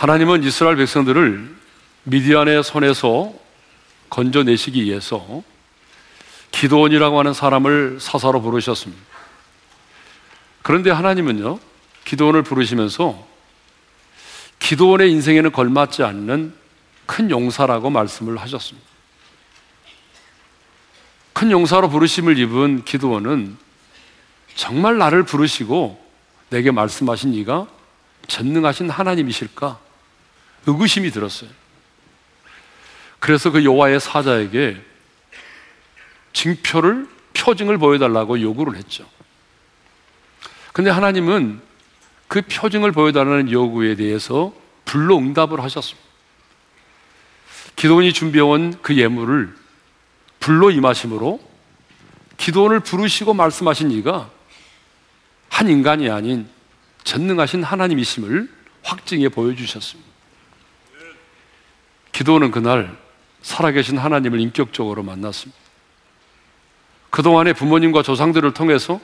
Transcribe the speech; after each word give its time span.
하나님은 0.00 0.44
이스라엘 0.44 0.76
백성들을 0.76 1.54
미디안의 2.04 2.64
손에서 2.64 3.34
건져내시기 4.08 4.82
위해서 4.82 5.42
기도원이라고 6.52 7.18
하는 7.18 7.34
사람을 7.34 7.98
사사로 8.00 8.40
부르셨습니다. 8.40 8.98
그런데 10.62 10.90
하나님은요, 10.90 11.58
기도원을 12.06 12.44
부르시면서 12.44 13.26
기도원의 14.58 15.10
인생에는 15.10 15.52
걸맞지 15.52 16.02
않는 16.02 16.54
큰 17.04 17.30
용사라고 17.30 17.90
말씀을 17.90 18.38
하셨습니다. 18.38 18.88
큰 21.34 21.50
용사로 21.50 21.90
부르심을 21.90 22.38
입은 22.38 22.86
기도원은 22.86 23.58
정말 24.54 24.96
나를 24.96 25.24
부르시고 25.24 26.02
내게 26.48 26.70
말씀하신 26.70 27.34
이가 27.34 27.66
전능하신 28.28 28.88
하나님이실까? 28.88 29.89
의구심이 30.66 31.10
들었어요. 31.10 31.50
그래서 33.18 33.50
그 33.50 33.64
여호와의 33.64 34.00
사자에게 34.00 34.80
징표를 36.32 37.08
표징을 37.34 37.78
보여달라고 37.78 38.40
요구를 38.40 38.76
했죠. 38.76 39.06
근데 40.72 40.90
하나님은 40.90 41.60
그 42.28 42.42
표징을 42.42 42.92
보여달라는 42.92 43.50
요구에 43.50 43.96
대해서 43.96 44.54
불로 44.84 45.18
응답을 45.18 45.60
하셨습니다. 45.62 46.08
기도원이 47.76 48.12
준비해온 48.12 48.78
그 48.82 48.96
예물을 48.96 49.54
불로 50.38 50.70
임하심으로 50.70 51.40
기도원을 52.36 52.80
부르시고 52.80 53.34
말씀하신 53.34 53.90
이가 53.90 54.30
한 55.48 55.68
인간이 55.68 56.08
아닌 56.08 56.48
전능하신 57.04 57.62
하나님이심을 57.62 58.50
확증해 58.82 59.28
보여주셨습니다. 59.28 60.09
기도원은 62.20 62.50
그날 62.50 62.94
살아계신 63.40 63.96
하나님을 63.96 64.40
인격적으로 64.40 65.02
만났습니다. 65.02 65.58
그동안의 67.08 67.54
부모님과 67.54 68.02
조상들을 68.02 68.52
통해서 68.52 69.00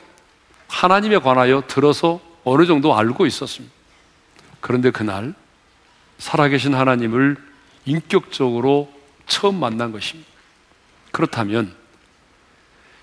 하나님에 0.69 1.17
관하여 1.17 1.63
들어서 1.67 2.21
어느 2.45 2.67
정도 2.67 2.95
알고 2.95 3.25
있었습니다. 3.25 3.75
그런데 4.61 4.91
그날 4.91 5.33
살아계신 6.19 6.75
하나님을 6.75 7.39
인격적으로 7.87 8.93
처음 9.27 9.61
만난 9.61 9.93
것입니다. 9.93 10.29
그렇다면 11.11 11.75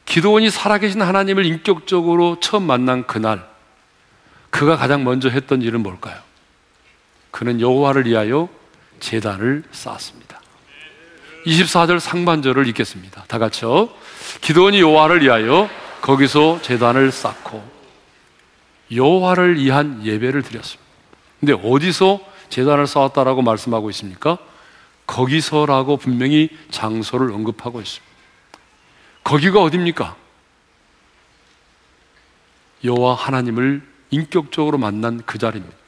기도원이 0.05 0.51
살아계신 0.51 1.01
하나님을 1.01 1.43
인격적으로 1.43 2.39
처음 2.39 2.67
만난 2.67 3.07
그날 3.07 3.49
그가 4.51 4.77
가장 4.77 5.03
먼저 5.03 5.29
했던 5.29 5.63
일은 5.63 5.81
뭘까요? 5.81 6.21
그는 7.31 7.59
여호와를 7.59 8.05
위하여 8.05 8.47
제단을 9.03 9.63
쌓았습니다. 9.71 10.39
24절 11.45 11.99
상반절을 11.99 12.67
읽겠습니다. 12.69 13.25
다 13.27 13.37
같이요. 13.37 13.89
기도원이 14.39 14.79
여호와를 14.79 15.21
위하여 15.21 15.69
거기서 16.01 16.61
제단을 16.61 17.11
쌓고 17.11 17.61
여호와를 18.93 19.57
위한 19.57 20.05
예배를 20.05 20.41
드렸습니다. 20.43 20.89
근데 21.41 21.53
어디서 21.53 22.21
제단을 22.47 22.87
쌓았다라고 22.87 23.41
말씀하고 23.41 23.89
있습니까? 23.89 24.37
거기서라고 25.05 25.97
분명히 25.97 26.47
장소를 26.71 27.31
언급하고 27.33 27.81
있습니다. 27.81 28.13
거기가 29.25 29.61
어딥니까? 29.61 30.15
여호와 32.85 33.15
하나님을 33.15 33.81
인격적으로 34.11 34.77
만난 34.77 35.21
그 35.25 35.37
자리입니다. 35.37 35.82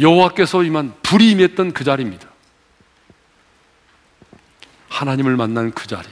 여호와께서 0.00 0.62
임한 0.62 0.94
불이 1.02 1.30
임했던 1.32 1.72
그 1.72 1.84
자리입니다. 1.84 2.28
하나님을 4.88 5.36
만난 5.36 5.72
그 5.72 5.86
자리, 5.86 6.08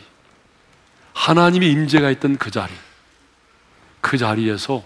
하나님의 1.14 1.70
임재가 1.70 2.10
있던 2.12 2.36
그 2.36 2.50
자리, 2.50 2.72
그 4.00 4.19
자리에서 4.19 4.84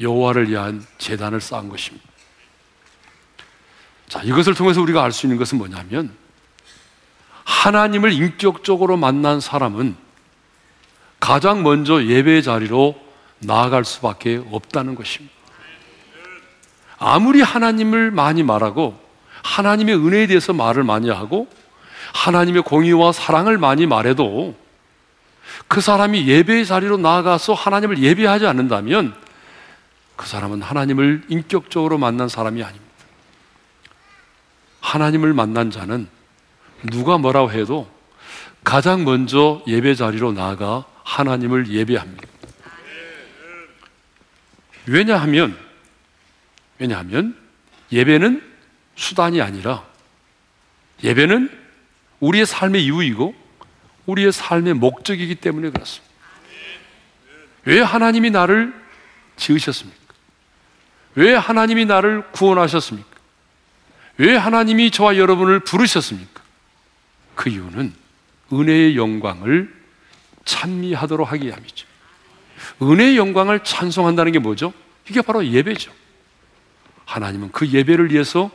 여호와를 0.00 0.48
위한 0.48 0.84
재단을 0.98 1.40
쌓은 1.40 1.68
것입니다. 1.68 2.06
자, 4.08 4.20
이것을 4.22 4.54
통해서 4.54 4.80
우리가 4.80 5.02
알 5.02 5.12
수 5.12 5.26
있는 5.26 5.38
것은 5.38 5.58
뭐냐면 5.58 6.14
하나님을 7.44 8.12
인격적으로 8.12 8.96
만난 8.96 9.40
사람은 9.40 9.96
가장 11.20 11.62
먼저 11.62 12.04
예배 12.04 12.42
자리로 12.42 13.00
나아갈 13.38 13.84
수밖에 13.84 14.42
없다는 14.50 14.94
것입니다. 14.94 15.41
아무리 17.02 17.42
하나님을 17.42 18.10
많이 18.10 18.42
말하고 18.42 18.98
하나님의 19.42 19.96
은혜에 19.96 20.26
대해서 20.28 20.52
말을 20.52 20.84
많이 20.84 21.10
하고 21.10 21.48
하나님의 22.14 22.62
공의와 22.62 23.12
사랑을 23.12 23.58
많이 23.58 23.86
말해도 23.86 24.54
그 25.68 25.80
사람이 25.80 26.26
예배의 26.28 26.66
자리로 26.66 26.98
나아가서 26.98 27.54
하나님을 27.54 27.98
예배하지 27.98 28.46
않는다면 28.46 29.14
그 30.16 30.26
사람은 30.26 30.62
하나님을 30.62 31.24
인격적으로 31.28 31.98
만난 31.98 32.28
사람이 32.28 32.62
아닙니다. 32.62 32.92
하나님을 34.80 35.32
만난 35.32 35.70
자는 35.70 36.08
누가 36.90 37.18
뭐라고 37.18 37.50
해도 37.50 37.88
가장 38.64 39.04
먼저 39.04 39.62
예배 39.66 39.94
자리로 39.94 40.32
나아가 40.32 40.84
하나님을 41.02 41.68
예배합니다. 41.68 42.28
왜냐하면, 44.86 45.56
왜냐하면 46.82 47.36
예배는 47.92 48.42
수단이 48.96 49.40
아니라 49.40 49.86
예배는 51.04 51.48
우리의 52.18 52.44
삶의 52.44 52.84
이유이고 52.84 53.34
우리의 54.06 54.32
삶의 54.32 54.74
목적이기 54.74 55.36
때문에 55.36 55.70
그렇습니다. 55.70 56.12
왜 57.66 57.80
하나님이 57.80 58.30
나를 58.30 58.74
지으셨습니까? 59.36 60.00
왜 61.14 61.34
하나님이 61.34 61.84
나를 61.84 62.24
구원하셨습니까? 62.32 63.08
왜 64.16 64.34
하나님이 64.34 64.90
저와 64.90 65.16
여러분을 65.16 65.60
부르셨습니까? 65.60 66.42
그 67.36 67.48
이유는 67.48 67.94
은혜의 68.52 68.96
영광을 68.96 69.72
찬미하도록 70.44 71.30
하기 71.30 71.46
위함이죠. 71.46 71.86
은혜의 72.82 73.16
영광을 73.18 73.60
찬송한다는 73.60 74.32
게 74.32 74.40
뭐죠? 74.40 74.72
이게 75.08 75.22
바로 75.22 75.46
예배죠. 75.46 76.01
하나님은 77.04 77.50
그 77.52 77.68
예배를 77.68 78.12
위해서 78.12 78.50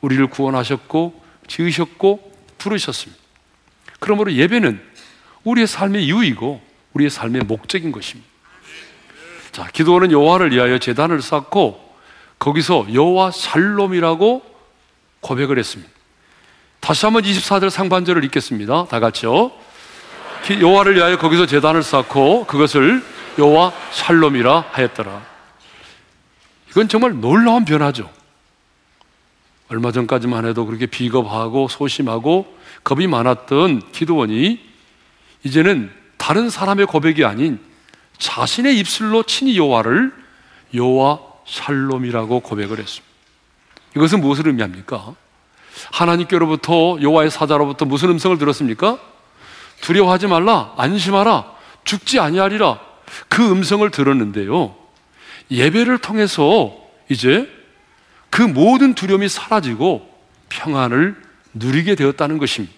우리를 0.00 0.26
구원하셨고, 0.28 1.22
지으셨고, 1.46 2.32
부르셨습니다. 2.58 3.22
그러므로 4.00 4.32
예배는 4.32 4.80
우리의 5.44 5.66
삶의 5.66 6.04
이유이고, 6.04 6.60
우리의 6.94 7.10
삶의 7.10 7.42
목적인 7.42 7.92
것입니다. 7.92 8.28
자, 9.52 9.68
기도원은 9.70 10.12
여호와를 10.12 10.50
위하여 10.52 10.78
제단을 10.78 11.20
쌓고 11.20 11.78
거기서 12.38 12.86
여호와 12.92 13.30
샬롬이라고 13.30 14.42
고백을 15.20 15.58
했습니다. 15.58 15.92
다시 16.80 17.06
한번 17.06 17.22
24절 17.22 17.70
상반절을 17.70 18.24
읽겠습니다. 18.24 18.86
다 18.86 18.98
같이요. 18.98 19.52
여호와를 20.60 20.96
위하여 20.96 21.18
거기서 21.18 21.46
제단을 21.46 21.82
쌓고 21.82 22.46
그것을 22.46 23.04
여호와 23.38 23.72
샬롬이라 23.92 24.64
하였더라. 24.72 25.31
이건 26.72 26.88
정말 26.88 27.20
놀라운 27.20 27.64
변화죠. 27.64 28.10
얼마 29.68 29.92
전까지만 29.92 30.46
해도 30.46 30.66
그렇게 30.66 30.86
비겁하고 30.86 31.68
소심하고 31.68 32.46
겁이 32.82 33.06
많았던 33.06 33.92
기도원이 33.92 34.60
이제는 35.44 35.90
다른 36.16 36.50
사람의 36.50 36.86
고백이 36.86 37.24
아닌 37.24 37.60
자신의 38.18 38.78
입술로 38.78 39.22
친히 39.24 39.56
여호와를 39.58 40.12
여호와 40.74 41.20
샬롬이라고 41.46 42.40
고백을 42.40 42.78
했습니다. 42.78 43.12
이것은 43.96 44.20
무엇을 44.20 44.46
의미합니까? 44.46 45.14
하나님께로부터 45.90 46.98
여호와의 47.00 47.30
사자로부터 47.30 47.84
무슨 47.84 48.10
음성을 48.10 48.36
들었습니까? 48.38 48.98
두려워하지 49.82 50.28
말라, 50.28 50.72
안심하라, 50.76 51.52
죽지 51.84 52.20
아니하리라. 52.20 52.80
그 53.28 53.50
음성을 53.50 53.90
들었는데요. 53.90 54.81
예배를 55.52 55.98
통해서 55.98 56.74
이제 57.08 57.48
그 58.30 58.42
모든 58.42 58.94
두려움이 58.94 59.28
사라지고 59.28 60.10
평안을 60.48 61.14
누리게 61.54 61.94
되었다는 61.94 62.38
것입니다. 62.38 62.74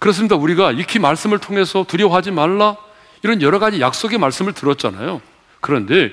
그렇습니다. 0.00 0.36
우리가 0.36 0.72
익히 0.72 0.98
말씀을 0.98 1.38
통해서 1.38 1.84
두려워하지 1.84 2.32
말라 2.32 2.76
이런 3.22 3.40
여러 3.40 3.58
가지 3.58 3.80
약속의 3.80 4.18
말씀을 4.18 4.52
들었잖아요. 4.52 5.22
그런데 5.60 6.10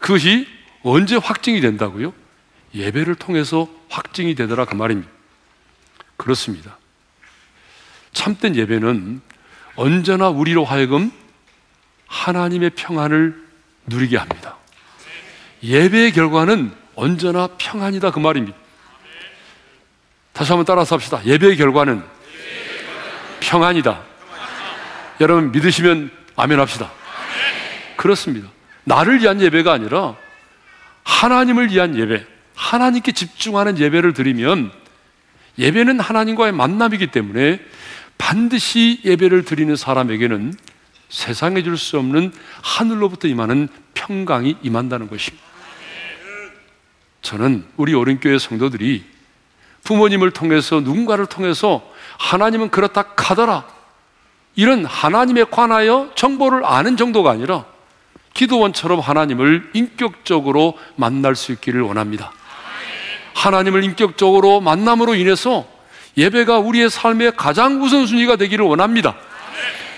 그것이 0.00 0.46
언제 0.82 1.16
확증이 1.16 1.60
된다고요? 1.60 2.12
예배를 2.74 3.14
통해서 3.14 3.68
확증이 3.88 4.34
되더라 4.34 4.66
그 4.66 4.74
말입니다. 4.74 5.10
그렇습니다. 6.16 6.76
참된 8.12 8.56
예배는 8.56 9.20
언제나 9.76 10.28
우리로 10.28 10.64
하여금 10.64 11.10
하나님의 12.06 12.70
평안을 12.70 13.45
누리게 13.86 14.16
합니다. 14.16 14.56
예배의 15.62 16.12
결과는 16.12 16.72
언제나 16.94 17.48
평안이다 17.58 18.10
그 18.10 18.18
말입니다. 18.18 18.56
다시 20.32 20.52
한번 20.52 20.64
따라서 20.64 20.94
합시다. 20.94 21.20
예배의 21.24 21.56
결과는 21.56 22.02
평안이다. 23.40 24.02
여러분 25.20 25.52
믿으시면 25.52 26.10
아멘 26.36 26.60
합시다. 26.60 26.90
그렇습니다. 27.96 28.48
나를 28.84 29.20
위한 29.20 29.40
예배가 29.40 29.72
아니라 29.72 30.14
하나님을 31.04 31.70
위한 31.70 31.96
예배, 31.96 32.24
하나님께 32.54 33.12
집중하는 33.12 33.78
예배를 33.78 34.12
드리면 34.12 34.70
예배는 35.58 36.00
하나님과의 36.00 36.52
만남이기 36.52 37.08
때문에 37.08 37.60
반드시 38.18 39.00
예배를 39.04 39.44
드리는 39.44 39.74
사람에게는 39.74 40.54
세상에 41.08 41.62
줄 41.62 41.76
수 41.76 41.98
없는 41.98 42.32
하늘로부터 42.62 43.28
임하는 43.28 43.68
평강이 43.94 44.56
임한다는 44.62 45.08
것입니다. 45.08 45.44
저는 47.22 47.64
우리 47.76 47.94
오른교회 47.94 48.38
성도들이 48.38 49.04
부모님을 49.84 50.30
통해서 50.32 50.80
누군가를 50.80 51.26
통해서 51.26 51.82
하나님은 52.18 52.70
그렇다 52.70 53.14
카더라 53.14 53.66
이런 54.54 54.84
하나님에 54.84 55.44
관하여 55.44 56.10
정보를 56.14 56.64
아는 56.64 56.96
정도가 56.96 57.30
아니라 57.30 57.64
기도원처럼 58.34 59.00
하나님을 59.00 59.70
인격적으로 59.74 60.78
만날 60.96 61.36
수 61.36 61.52
있기를 61.52 61.82
원합니다. 61.82 62.32
하나님을 63.34 63.84
인격적으로 63.84 64.60
만남으로 64.60 65.14
인해서 65.14 65.66
예배가 66.16 66.58
우리의 66.58 66.90
삶의 66.90 67.32
가장 67.36 67.82
우선순위가 67.82 68.36
되기를 68.36 68.64
원합니다. 68.64 69.14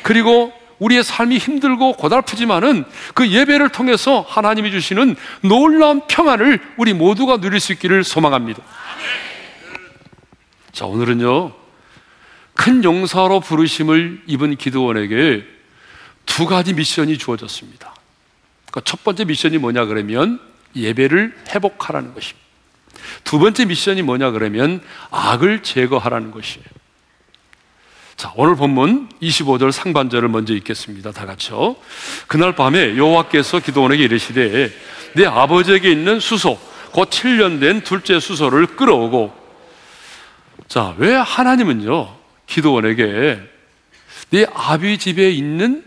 그리고 0.02 0.52
우리의 0.79 1.03
삶이 1.03 1.39
힘들고 1.39 1.95
고달프지만은 1.95 2.85
그 3.15 3.29
예배를 3.29 3.71
통해서 3.71 4.25
하나님이 4.29 4.71
주시는 4.71 5.17
놀라운 5.43 6.03
평안을 6.07 6.61
우리 6.77 6.93
모두가 6.93 7.39
누릴 7.39 7.61
수 7.61 7.73
있기를 7.73 8.05
소망합니다. 8.05 8.63
자, 10.73 10.87
오늘은요, 10.87 11.53
큰 12.55 12.85
용사로 12.85 13.41
부르심을 13.41 14.23
입은 14.27 14.57
기도원에게 14.57 15.45
두 16.27 16.47
가지 16.47 16.75
미션이 16.75 17.19
주어졌습니다. 17.19 17.95
그러니까 18.67 18.81
첫 18.85 19.03
번째 19.03 19.25
미션이 19.25 19.59
뭐냐 19.59 19.87
그러면 19.87 20.41
예배를 20.77 21.35
회복하라는 21.49 22.15
것입니다. 22.15 22.47
두 23.25 23.39
번째 23.39 23.65
미션이 23.65 24.03
뭐냐 24.03 24.33
그러면 24.33 24.81
악을 25.11 25.63
제거하라는 25.63 26.31
것이에요. 26.31 26.78
자, 28.19 28.32
오늘 28.35 28.56
본문 28.56 29.11
25절 29.23 29.70
상반절을 29.70 30.29
먼저 30.29 30.53
읽겠습니다. 30.53 31.12
다 31.12 31.25
같이요. 31.25 31.76
그날 32.26 32.53
밤에 32.56 32.97
여호와께서 32.97 33.61
기도원에게 33.61 34.03
이르시되 34.03 34.73
내 35.15 35.25
아버지에게 35.25 35.88
있는 35.88 36.19
수소 36.19 36.59
곧 36.91 37.11
7년 37.11 37.61
된 37.61 37.81
둘째 37.82 38.19
수소를 38.19 38.67
끌어오고 38.67 39.32
자, 40.67 40.97
왜 40.99 41.15
하나님은요? 41.15 42.12
기도원에게 42.47 43.41
네 44.31 44.47
아비 44.53 44.99
집에 44.99 45.31
있는 45.31 45.85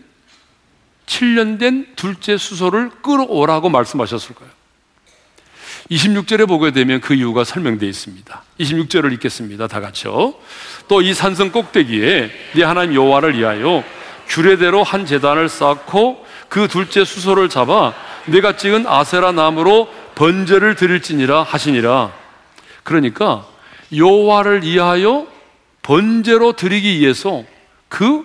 7년 1.04 1.58
된 1.58 1.86
둘째 1.96 2.38
수소를 2.38 2.88
끌어오라고 3.02 3.68
말씀하셨을까요? 3.68 4.48
26절에 5.92 6.48
보게 6.48 6.70
되면 6.70 7.00
그 7.00 7.12
이유가 7.14 7.44
설명되어 7.44 7.88
있습니다. 7.88 8.42
26절을 8.58 9.12
읽겠습니다. 9.14 9.66
다 9.66 9.80
같이요. 9.80 10.34
또 10.88 11.02
이 11.02 11.12
산성 11.14 11.52
꼭대기에 11.52 12.30
네 12.54 12.62
하나님 12.62 12.94
여호와를 12.94 13.38
위하여 13.38 13.84
규례대로 14.26 14.82
한 14.82 15.04
제단을 15.04 15.48
쌓고 15.48 16.24
그 16.48 16.68
둘째 16.68 17.04
수소를 17.04 17.48
잡아 17.48 17.92
내가 18.26 18.56
찍은 18.56 18.86
아세라 18.86 19.32
나무로 19.32 19.88
번제를 20.14 20.76
드릴지니라 20.76 21.42
하시니라. 21.42 22.12
그러니까 22.84 23.46
여호와를 23.94 24.62
위하여 24.64 25.26
번제로 25.82 26.52
드리기 26.52 27.00
위해서 27.00 27.44
그 27.88 28.24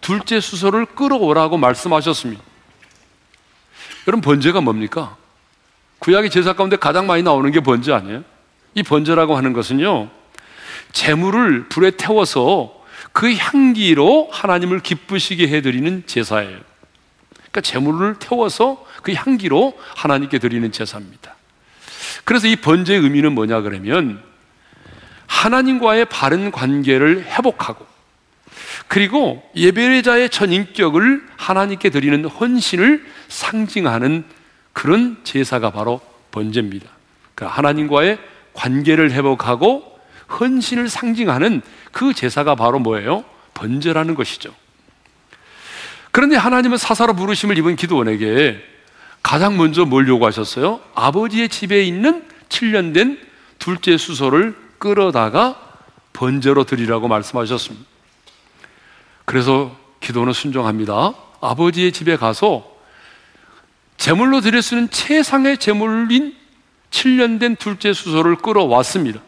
둘째 0.00 0.40
수소를 0.40 0.86
끌어오라고 0.86 1.58
말씀하셨습니다. 1.58 2.42
여러분 4.06 4.22
번제가 4.22 4.60
뭡니까? 4.60 5.16
구약의 6.02 6.30
제사 6.30 6.52
가운데 6.52 6.74
가장 6.74 7.06
많이 7.06 7.22
나오는 7.22 7.48
게 7.52 7.60
번제 7.60 7.92
아니에요? 7.92 8.24
이 8.74 8.82
번제라고 8.82 9.36
하는 9.36 9.52
것은요, 9.52 10.10
재물을 10.90 11.68
불에 11.68 11.92
태워서 11.92 12.82
그 13.12 13.32
향기로 13.32 14.28
하나님을 14.32 14.80
기쁘시게 14.80 15.46
해드리는 15.46 16.02
제사예요. 16.06 16.58
그러니까 17.36 17.60
재물을 17.60 18.16
태워서 18.18 18.84
그 19.02 19.12
향기로 19.12 19.78
하나님께 19.94 20.40
드리는 20.40 20.72
제사입니다. 20.72 21.36
그래서 22.24 22.48
이 22.48 22.56
번제의 22.56 23.00
의미는 23.00 23.32
뭐냐 23.32 23.60
그러면 23.60 24.20
하나님과의 25.26 26.06
바른 26.06 26.50
관계를 26.50 27.26
회복하고 27.26 27.86
그리고 28.88 29.48
예배자의 29.54 30.30
전 30.30 30.52
인격을 30.52 31.22
하나님께 31.36 31.90
드리는 31.90 32.24
헌신을 32.24 33.06
상징하는 33.28 34.24
그런 34.72 35.18
제사가 35.24 35.70
바로 35.70 36.00
번제입니다. 36.30 36.88
그러니까 37.34 37.56
하나님과의 37.56 38.18
관계를 38.54 39.12
회복하고 39.12 39.98
헌신을 40.40 40.88
상징하는 40.88 41.62
그 41.90 42.14
제사가 42.14 42.54
바로 42.54 42.78
뭐예요? 42.78 43.24
번제라는 43.54 44.14
것이죠. 44.14 44.54
그런데 46.10 46.36
하나님은 46.36 46.76
사사로 46.76 47.14
부르심을 47.14 47.58
입은 47.58 47.76
기도원에게 47.76 48.62
가장 49.22 49.56
먼저 49.56 49.84
뭘 49.84 50.08
요구하셨어요? 50.08 50.80
아버지의 50.94 51.48
집에 51.48 51.82
있는 51.84 52.26
7년 52.48 52.92
된 52.92 53.18
둘째 53.58 53.96
수소를 53.96 54.56
끌어다가 54.78 55.58
번제로 56.12 56.64
드리라고 56.64 57.08
말씀하셨습니다. 57.08 57.86
그래서 59.24 59.74
기도는 60.00 60.32
순종합니다. 60.32 61.14
아버지의 61.40 61.92
집에 61.92 62.16
가서 62.16 62.71
제물로 64.02 64.40
드릴 64.40 64.62
수 64.62 64.74
있는 64.74 64.90
최상의 64.90 65.58
제물인 65.58 66.34
7년 66.90 67.38
된 67.38 67.54
둘째 67.54 67.92
수소를 67.92 68.34
끌어왔습니다. 68.34 69.20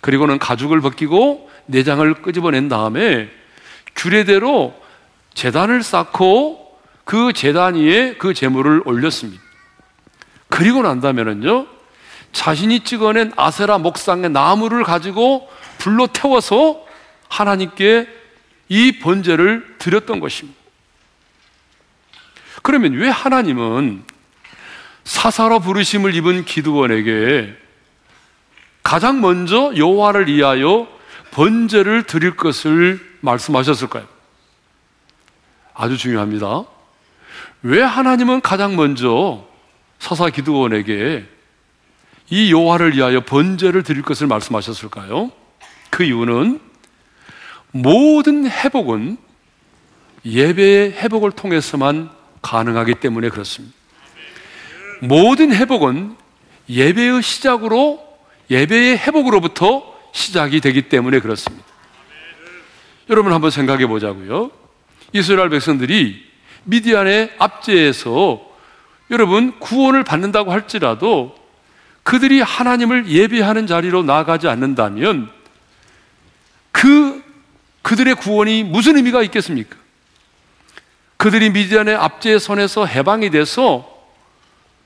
그리고는 0.00 0.38
가죽을 0.38 0.80
벗기고 0.80 1.50
내장을 1.66 2.14
끄집어낸 2.22 2.70
다음에 2.70 3.28
규례대로 3.94 4.74
재단을 5.34 5.82
쌓고 5.82 6.80
그 7.04 7.34
재단 7.34 7.74
위에 7.74 8.14
그 8.14 8.32
제물을 8.32 8.80
올렸습니다. 8.86 9.42
그리고 10.48 10.80
난다면은요, 10.80 11.66
자신이 12.32 12.84
찍어낸 12.84 13.34
아세라 13.36 13.76
목상의 13.76 14.30
나무를 14.30 14.84
가지고 14.84 15.50
불로 15.76 16.06
태워서 16.06 16.82
하나님께 17.28 18.08
이 18.70 19.00
번제를 19.00 19.76
드렸던 19.78 20.20
것입니다. 20.20 20.57
그러면 22.62 22.94
왜 22.94 23.08
하나님은 23.08 24.04
사사로 25.04 25.60
부르심을 25.60 26.14
입은 26.14 26.44
기드원에게 26.44 27.54
가장 28.82 29.20
먼저 29.20 29.72
여호와를 29.76 30.28
위하여 30.28 30.88
번제를 31.30 32.04
드릴 32.04 32.36
것을 32.36 33.00
말씀하셨을까요? 33.20 34.06
아주 35.74 35.96
중요합니다. 35.96 36.64
왜 37.62 37.82
하나님은 37.82 38.40
가장 38.40 38.76
먼저 38.76 39.46
사사 39.98 40.28
기드원에게 40.30 41.26
이 42.30 42.52
여호와를 42.52 42.94
위하여 42.96 43.20
번제를 43.20 43.82
드릴 43.82 44.02
것을 44.02 44.26
말씀하셨을까요? 44.26 45.32
그 45.90 46.04
이유는 46.04 46.60
모든 47.70 48.50
회복은 48.50 49.16
예배의 50.24 50.92
회복을 50.92 51.32
통해서만 51.32 52.10
가능하기 52.42 52.96
때문에 52.96 53.28
그렇습니다. 53.28 53.74
모든 55.00 55.54
회복은 55.54 56.16
예배의 56.68 57.22
시작으로 57.22 58.06
예배의 58.50 58.98
회복으로부터 58.98 59.94
시작이 60.12 60.60
되기 60.60 60.82
때문에 60.88 61.20
그렇습니다. 61.20 61.64
여러분 63.10 63.32
한번 63.32 63.50
생각해 63.50 63.86
보자고요. 63.86 64.50
이스라엘 65.12 65.48
백성들이 65.48 66.26
미디안의 66.64 67.34
압제에서 67.38 68.46
여러분 69.10 69.58
구원을 69.58 70.04
받는다고 70.04 70.52
할지라도 70.52 71.34
그들이 72.02 72.40
하나님을 72.40 73.08
예배하는 73.08 73.66
자리로 73.66 74.02
나아가지 74.02 74.48
않는다면 74.48 75.30
그 76.72 77.22
그들의 77.82 78.14
구원이 78.16 78.64
무슨 78.64 78.96
의미가 78.96 79.22
있겠습니까? 79.24 79.76
그들이 81.18 81.50
미디안의 81.50 81.96
압제의 81.96 82.40
손에서 82.40 82.86
해방이 82.86 83.30
돼서 83.30 83.86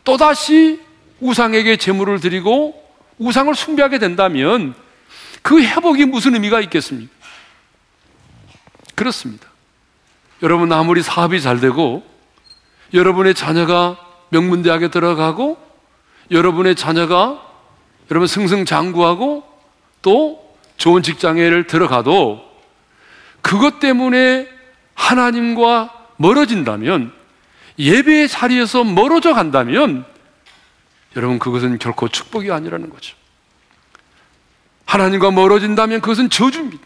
또다시 0.03 0.81
우상에게 1.21 1.77
제물을 1.77 2.21
드리고 2.21 2.83
우상을 3.19 3.55
숭배하게 3.55 3.99
된다면 3.99 4.75
그 5.43 5.63
회복이 5.63 6.07
무슨 6.07 6.35
의미가 6.35 6.61
있겠습니까? 6.63 7.13
그렇습니다. 8.95 9.47
여러분 10.43 10.73
아무리 10.73 11.03
사업이 11.03 11.41
잘 11.41 11.61
되고 11.61 12.03
여러분의 12.95 13.35
자녀가 13.35 13.99
명문대학에 14.31 14.89
들어가고 14.89 15.59
여러분의 16.31 16.75
자녀가 16.77 17.43
여러분 18.11 18.27
승승장구하고 18.27 19.45
또 20.01 20.57
좋은 20.79 21.03
직장에 21.03 21.67
들어가도 21.67 22.43
그것 23.43 23.81
때문에 23.81 24.49
하나님과 24.95 26.02
멀어진다면 26.23 27.13
예배의 27.79 28.29
자리에서 28.29 28.85
멀어져 28.85 29.35
간다면 29.35 30.05
여러분 31.17 31.39
그것은 31.41 31.79
결코 31.79 32.09
축복이 32.09 32.51
아니라는 32.51 32.91
거죠. 32.91 33.17
하나님과 34.87 35.33
멀어진다면 35.33 36.01
그것은 36.01 36.31
저주입니다. 36.31 36.85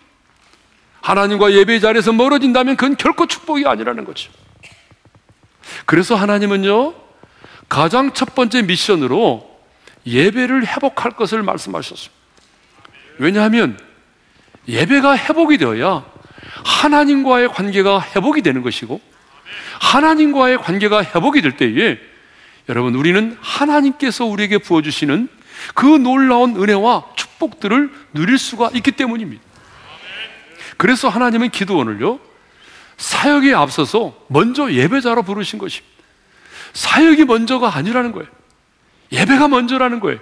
하나님과 1.03 1.53
예배의 1.53 1.81
자리에서 1.81 2.13
멀어진다면 2.13 2.77
그건 2.77 2.97
결코 2.97 3.27
축복이 3.27 3.67
아니라는 3.67 4.05
거죠. 4.05 4.33
그래서 5.85 6.15
하나님은요, 6.15 6.95
가장 7.69 8.13
첫 8.15 8.35
번째 8.35 8.63
미션으로 8.63 9.61
예배를 10.07 10.67
회복할 10.67 11.13
것을 11.13 11.43
말씀하셨습니다. 11.43 12.15
왜냐하면 13.19 13.79
예배가 14.69 15.17
회복이 15.17 15.59
되어야 15.59 16.05
하나님과의 16.65 17.49
관계가 17.49 18.01
회복이 18.01 18.43
되는 18.43 18.63
것이고 18.63 19.01
하나님과의 19.81 20.59
관계가 20.59 21.05
회복이 21.05 21.43
될 21.43 21.57
때에 21.57 21.99
여러분 22.69 22.95
우리는 22.95 23.37
하나님께서 23.41 24.25
우리에게 24.25 24.59
부어주시는 24.59 25.29
그 25.75 25.87
놀라운 25.87 26.57
은혜와 26.57 27.05
축복들을 27.17 27.91
누릴 28.13 28.39
수가 28.39 28.71
있기 28.75 28.93
때문입니다. 28.93 29.43
그래서 30.77 31.09
하나님은 31.09 31.51
기도원을요 31.51 32.21
사역에 32.97 33.55
앞서서 33.55 34.15
먼저 34.29 34.73
예배자로 34.73 35.23
부르신 35.23 35.59
것입니다. 35.59 35.95
사역이 36.73 37.25
먼저가 37.25 37.75
아니라는 37.77 38.13
거예요. 38.13 38.29
예배가 39.13 39.49
먼저라는 39.49 40.01
거예요. 40.01 40.19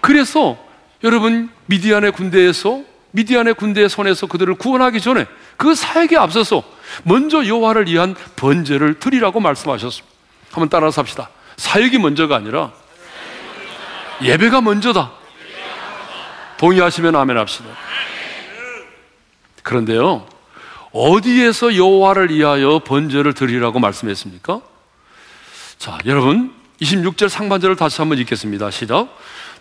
그래서 0.00 0.58
여러분 1.04 1.50
미디안의 1.66 2.12
군대에서 2.12 2.82
미디안의 3.12 3.54
군대의 3.54 3.88
손에서 3.88 4.26
그들을 4.26 4.54
구원하기 4.54 5.00
전에 5.00 5.26
그 5.56 5.74
사역에 5.74 6.16
앞서서 6.16 6.62
먼저 7.04 7.46
여호와를 7.46 7.86
위한 7.86 8.14
번제를 8.36 8.98
드리라고 8.98 9.40
말씀하셨습니다. 9.40 10.16
한번 10.50 10.68
따라서 10.68 11.00
합시다. 11.00 11.28
사역이 11.56 11.98
먼저가 11.98 12.36
아니라 12.36 12.72
예배가 14.22 14.60
먼저다. 14.60 15.12
동의하시면 16.58 17.14
아멘 17.14 17.36
합시다. 17.36 17.66
그런데요. 19.62 20.26
어디에서 20.92 21.76
여호와를 21.76 22.30
위하여 22.30 22.80
번제를 22.84 23.34
드리라고 23.34 23.78
말씀했습니까? 23.78 24.60
자, 25.78 25.98
여러분 26.06 26.52
26절 26.80 27.28
상반절을 27.28 27.76
다시 27.76 28.00
한번 28.00 28.18
읽겠습니다. 28.18 28.70
시작. 28.70 29.08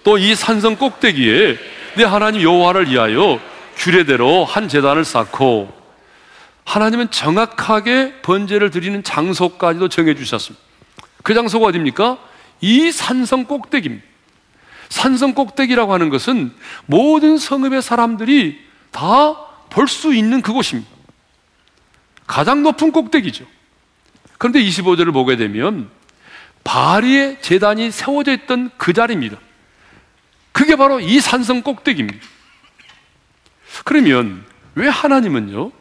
또 0.04 0.18
이 0.18 0.36
산성 0.36 0.78
꼭대기에 0.78 1.58
내 1.96 2.04
하나님 2.04 2.42
여호와를 2.42 2.90
위하여 2.90 3.40
규례대로 3.76 4.46
한 4.46 4.70
제단을 4.70 5.04
쌓고 5.04 5.74
하나님은 6.68 7.12
정확하게 7.12 8.22
번제를 8.22 8.72
드리는 8.72 9.02
장소까지도 9.04 9.88
정해 9.88 10.16
주셨습니다. 10.16 10.64
그 11.24 11.34
장소가 11.34 11.68
어디입니까? 11.68 12.20
이 12.62 12.92
산성 12.92 13.46
꼭대기입니다. 13.46 14.06
산성 14.90 15.34
꼭대기라고 15.34 15.94
하는 15.94 16.10
것은 16.10 16.54
모든 16.86 17.38
성읍의 17.38 17.82
사람들이 17.82 18.60
다 18.92 19.48
볼 19.70 19.88
수 19.88 20.14
있는 20.14 20.42
그곳입니다. 20.42 20.90
가장 22.26 22.64
높은 22.64 22.92
꼭대기죠. 22.92 23.46
그런데 24.38 24.62
25절을 24.62 25.14
보게 25.14 25.36
되면 25.36 25.90
바리의 26.64 27.42
재단이 27.42 27.92
세워져 27.92 28.34
있던 28.34 28.72
그 28.78 28.94
자리입니다. 28.94 29.38
그게 30.52 30.76
바로 30.76 31.00
이 31.00 31.20
산성 31.20 31.62
꼭대기입니다. 31.62 32.20
그러면 33.86 34.44
왜 34.76 34.88
하나님은요, 34.88 35.72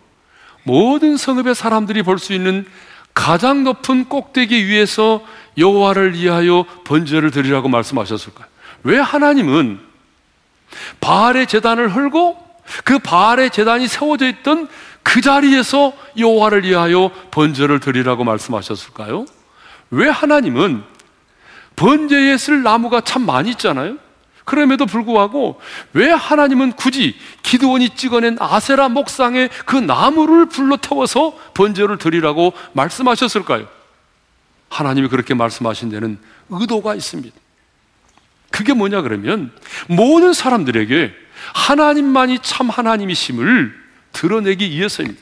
모든 0.66 1.16
성읍의 1.16 1.54
사람들이 1.54 2.02
볼 2.02 2.18
수 2.18 2.32
있는 2.32 2.66
가장 3.14 3.64
높은 3.64 4.04
꼭대기 4.08 4.66
위에서 4.66 5.22
여호와를 5.56 6.14
위하여 6.14 6.66
번제를 6.84 7.30
드리라고 7.30 7.68
말씀하셨을까요? 7.68 8.46
왜 8.82 8.98
하나님은 8.98 9.80
바알의 11.00 11.46
재단을 11.46 11.94
헐고 11.94 12.36
그 12.84 12.98
바알의 12.98 13.50
재단이 13.50 13.86
세워져 13.88 14.28
있던 14.28 14.68
그 15.02 15.20
자리에서 15.20 15.92
여호와를 16.18 16.64
위하여 16.64 17.10
번제를 17.30 17.80
드리라고 17.80 18.24
말씀하셨을까요? 18.24 19.24
왜 19.90 20.08
하나님은 20.08 20.82
번제에 21.76 22.36
쓸 22.36 22.62
나무가 22.62 23.00
참 23.00 23.24
많이 23.24 23.50
있잖아요. 23.50 23.96
그럼에도 24.46 24.86
불구하고 24.86 25.60
왜 25.92 26.08
하나님은 26.08 26.72
굳이 26.72 27.16
기드원이 27.42 27.90
찍어낸 27.96 28.36
아세라 28.38 28.88
목상에 28.88 29.48
그 29.66 29.74
나무를 29.76 30.46
불러 30.46 30.76
태워서 30.76 31.36
번제를 31.52 31.98
드리라고 31.98 32.52
말씀하셨을까요? 32.72 33.66
하나님이 34.68 35.08
그렇게 35.08 35.34
말씀하신 35.34 35.90
데는 35.90 36.18
의도가 36.48 36.94
있습니다. 36.94 37.36
그게 38.50 38.72
뭐냐 38.72 39.02
그러면 39.02 39.52
모든 39.88 40.32
사람들에게 40.32 41.12
하나님만이 41.52 42.38
참 42.40 42.70
하나님이심을 42.70 43.74
드러내기 44.12 44.70
위해서입니다. 44.70 45.20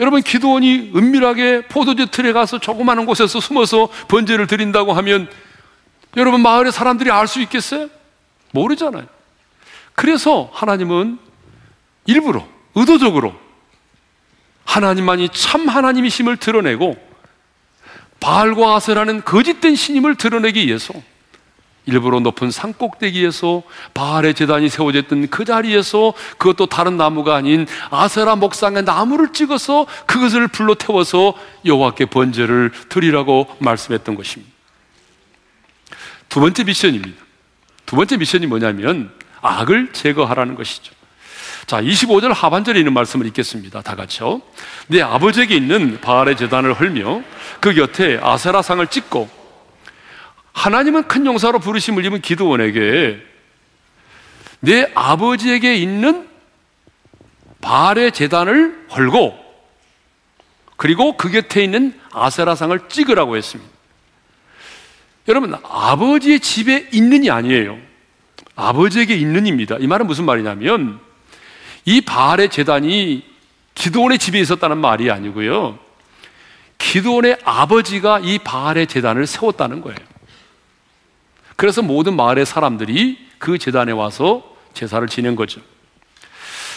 여러분 0.00 0.20
기도원이 0.22 0.92
은밀하게 0.94 1.62
포도주 1.68 2.08
틀에 2.10 2.34
가서 2.34 2.58
조그마한 2.58 3.06
곳에서 3.06 3.40
숨어서 3.40 3.88
번제를 4.08 4.48
드린다고 4.48 4.92
하면 4.92 5.28
여러분 6.16 6.42
마을의 6.42 6.72
사람들이 6.72 7.10
알 7.10 7.26
수 7.26 7.40
있겠어요? 7.40 7.88
모르잖아요. 8.52 9.06
그래서 9.94 10.48
하나님은 10.52 11.18
일부러 12.06 12.46
의도적으로 12.74 13.34
하나님만이 14.64 15.28
참 15.30 15.68
하나님이심을 15.68 16.36
드러내고 16.36 16.96
바알과 18.20 18.76
아세라는 18.76 19.24
거짓된 19.24 19.76
신임을 19.76 20.16
드러내기 20.16 20.66
위해서 20.66 20.94
일부러 21.86 22.18
높은 22.20 22.50
산 22.50 22.72
꼭대기에서 22.72 23.62
바알의 23.92 24.34
재단이 24.34 24.70
세워져 24.70 25.00
있던 25.00 25.28
그 25.28 25.44
자리에서 25.44 26.14
그것도 26.38 26.66
다른 26.66 26.96
나무가 26.96 27.34
아닌 27.34 27.66
아세라 27.90 28.36
목상의 28.36 28.84
나무를 28.84 29.32
찍어서 29.32 29.86
그것을 30.06 30.48
불러 30.48 30.74
태워서 30.74 31.34
여호와께 31.66 32.06
번제를 32.06 32.72
드리라고 32.88 33.54
말씀했던 33.58 34.14
것입니다. 34.14 34.53
두 36.34 36.40
번째 36.40 36.64
미션입니다. 36.64 37.24
두 37.86 37.94
번째 37.94 38.16
미션이 38.16 38.48
뭐냐면 38.48 39.12
악을 39.40 39.92
제거하라는 39.92 40.56
것이죠. 40.56 40.92
자, 41.64 41.80
25절 41.80 42.34
하반절에 42.34 42.80
있는 42.80 42.92
말씀을 42.92 43.24
읽겠습니다. 43.26 43.82
다 43.82 43.94
같이요. 43.94 44.42
내 44.88 45.00
아버지에게 45.00 45.54
있는 45.54 46.00
바알의 46.00 46.36
재단을 46.36 46.72
헐며 46.72 47.22
그 47.60 47.72
곁에 47.72 48.18
아세라상을 48.20 48.84
찍고 48.88 49.30
하나님은 50.52 51.06
큰 51.06 51.24
용사로 51.24 51.60
부르심을 51.60 52.04
입은 52.04 52.20
기도원에게 52.20 53.22
내 54.58 54.90
아버지에게 54.92 55.76
있는 55.76 56.28
바알의 57.60 58.10
재단을 58.10 58.86
헐고 58.90 59.38
그리고 60.76 61.16
그 61.16 61.30
곁에 61.30 61.62
있는 61.62 61.96
아세라상을 62.10 62.88
찍으라고 62.88 63.36
했습니다. 63.36 63.73
여러분, 65.28 65.54
아버지의 65.62 66.40
집에 66.40 66.88
있는이 66.92 67.30
아니에요. 67.30 67.78
아버지에게 68.56 69.14
있는입니다. 69.14 69.76
이 69.80 69.86
말은 69.86 70.06
무슨 70.06 70.24
말이냐면 70.24 71.00
이 71.84 72.00
바알의 72.00 72.50
재단이 72.50 73.24
기도원의 73.74 74.18
집에 74.18 74.38
있었다는 74.38 74.78
말이 74.78 75.10
아니고요. 75.10 75.78
기도원의 76.78 77.38
아버지가 77.44 78.20
이 78.20 78.38
바알의 78.38 78.86
재단을 78.86 79.26
세웠다는 79.26 79.80
거예요. 79.80 79.98
그래서 81.56 81.82
모든 81.82 82.14
마을의 82.16 82.46
사람들이 82.46 83.18
그 83.38 83.58
재단에 83.58 83.92
와서 83.92 84.42
제사를 84.74 85.06
지낸 85.08 85.36
거죠. 85.36 85.60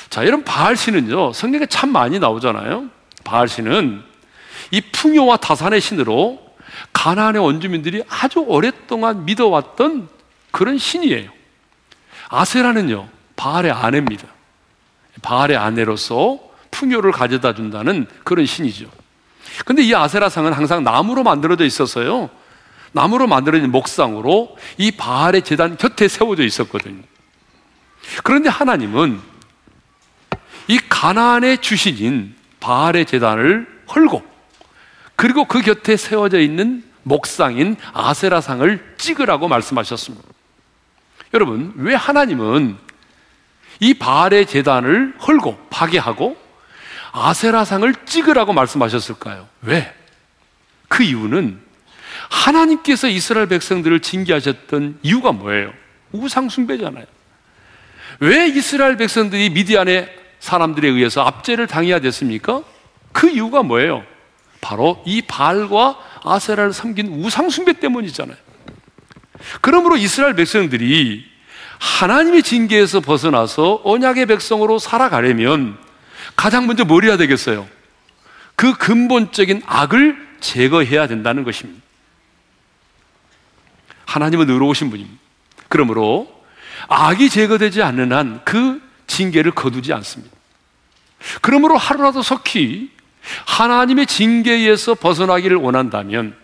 자, 0.09 0.25
여러분 0.25 0.45
바알 0.45 0.75
신은요. 0.77 1.33
성경에 1.33 1.65
참 1.65 1.91
많이 1.91 2.19
나오잖아요. 2.19 2.89
바알 3.23 3.47
신은 3.47 4.03
이 4.71 4.81
풍요와 4.81 5.37
다산의 5.37 5.81
신으로 5.81 6.46
가나안의 6.97 7.43
원주민들이 7.43 8.03
아주 8.09 8.39
오랫동안 8.39 9.23
믿어왔던 9.23 10.09
그런 10.49 10.79
신이에요. 10.79 11.29
아세라는요, 12.29 13.07
바알의 13.35 13.71
아내입니다. 13.71 14.27
바알의 15.21 15.57
아내로서 15.57 16.39
풍요를 16.71 17.11
가져다 17.11 17.53
준다는 17.53 18.07
그런 18.23 18.47
신이죠. 18.47 18.89
근데 19.63 19.83
이 19.83 19.93
아세라상은 19.93 20.53
항상 20.53 20.83
나무로 20.83 21.21
만들어져 21.21 21.65
있어서요, 21.65 22.31
나무로 22.93 23.27
만들어진 23.27 23.69
목상으로 23.69 24.57
이 24.79 24.89
바알의 24.89 25.43
재단 25.43 25.77
곁에 25.77 26.07
세워져 26.07 26.43
있었거든요. 26.43 27.03
그런데 28.23 28.49
하나님은 28.49 29.21
이 30.67 30.79
가나안의 30.89 31.59
주신인 31.59 32.35
바알의 32.59 33.05
재단을 33.05 33.67
헐고 33.93 34.25
그리고 35.15 35.45
그 35.45 35.61
곁에 35.61 35.95
세워져 35.95 36.39
있는 36.39 36.86
목상인 37.07 37.77
아세라상을 37.93 38.95
찍으라고 38.97 39.47
말씀하셨습니다. 39.47 40.27
여러분, 41.33 41.73
왜 41.77 41.95
하나님은 41.95 42.77
이 43.79 43.93
바알의 43.93 44.47
재단을 44.47 45.13
헐고 45.19 45.67
파괴하고 45.69 46.37
아세라상을 47.11 47.93
찍으라고 48.05 48.53
말씀하셨을까요? 48.53 49.47
왜? 49.61 49.93
그 50.87 51.03
이유는 51.03 51.59
하나님께서 52.29 53.07
이스라엘 53.07 53.47
백성들을 53.47 53.99
징계하셨던 54.01 54.99
이유가 55.03 55.31
뭐예요? 55.31 55.73
우상숭배잖아요. 56.11 57.05
왜 58.19 58.47
이스라엘 58.47 58.97
백성들이 58.97 59.49
미디안의 59.51 60.15
사람들에 60.39 60.87
의해서 60.87 61.21
압제를 61.21 61.67
당해야 61.67 61.99
됐습니까? 61.99 62.63
그 63.11 63.29
이유가 63.29 63.63
뭐예요? 63.63 64.03
바로 64.67 65.01
이 65.05 65.21
바알과 65.21 65.97
아세라를 66.25 66.73
섬긴 66.73 67.07
우상숭배 67.07 67.79
때문이잖아요. 67.79 68.35
그러므로 69.61 69.95
이스라엘 69.95 70.35
백성들이 70.35 71.23
하나님의 71.79 72.43
징계에서 72.43 72.99
벗어나서 72.99 73.79
언약의 73.85 74.25
백성으로 74.25 74.77
살아가려면 74.77 75.77
가장 76.35 76.67
먼저 76.67 76.83
뭘 76.83 77.05
해야 77.05 77.15
되겠어요? 77.15 77.65
그 78.57 78.73
근본적인 78.73 79.61
악을 79.65 80.27
제거해야 80.41 81.07
된다는 81.07 81.45
것입니다. 81.45 81.81
하나님은 84.05 84.49
의로우신 84.49 84.89
분입니다. 84.89 85.17
그러므로 85.69 86.43
악이 86.89 87.29
제거되지 87.29 87.83
않는 87.83 88.11
한 88.11 88.41
그 88.43 88.81
징계를 89.07 89.51
거두지 89.51 89.93
않습니다. 89.93 90.35
그러므로 91.41 91.77
하루라도 91.77 92.21
속히 92.21 92.96
하나님의 93.45 94.05
징계에서 94.07 94.95
벗어나기를 94.95 95.57
원한다면 95.57 96.35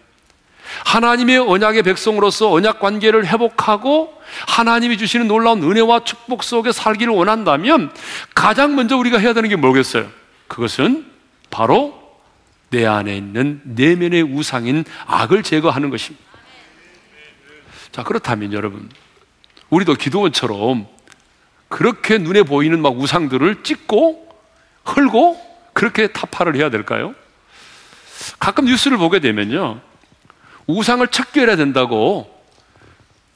하나님의 0.85 1.37
언약의 1.39 1.83
백성으로서 1.83 2.51
언약 2.51 2.79
관계를 2.79 3.27
회복하고 3.27 4.13
하나님이 4.47 4.97
주시는 4.97 5.27
놀라운 5.27 5.61
은혜와 5.61 6.03
축복 6.03 6.43
속에 6.43 6.71
살기를 6.71 7.13
원한다면 7.13 7.91
가장 8.33 8.75
먼저 8.75 8.97
우리가 8.97 9.19
해야 9.19 9.33
되는 9.33 9.49
게 9.49 9.55
뭐겠어요? 9.55 10.09
그것은 10.47 11.05
바로 11.49 12.01
내 12.69 12.85
안에 12.85 13.15
있는 13.15 13.61
내면의 13.63 14.23
우상인 14.23 14.83
악을 15.05 15.43
제거하는 15.43 15.91
것입니다. 15.91 16.25
자, 17.91 18.01
그렇다면 18.01 18.53
여러분, 18.53 18.89
우리도 19.69 19.93
기도원처럼 19.93 20.87
그렇게 21.67 22.17
눈에 22.17 22.41
보이는 22.41 22.81
막 22.81 22.99
우상들을 22.99 23.63
찍고 23.63 24.27
헐고 24.95 25.52
그렇게 25.83 26.07
타파를 26.07 26.55
해야 26.55 26.69
될까요? 26.69 27.13
가끔 28.39 28.63
뉴스를 28.63 28.97
보게 28.97 29.19
되면요. 29.19 29.81
우상을 30.65 31.05
척결해야 31.05 31.57
된다고 31.57 32.33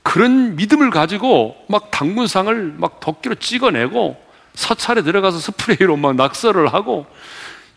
그런 0.01 0.55
믿음을 0.55 0.89
가지고 0.89 1.57
막 1.67 1.91
당군상을 1.91 2.75
막 2.77 3.01
도끼로 3.01 3.35
찍어내고 3.35 4.15
사찰에 4.53 5.01
들어가서 5.01 5.39
스프레이로 5.39 5.97
막 5.97 6.15
낙서를 6.15 6.73
하고 6.73 7.05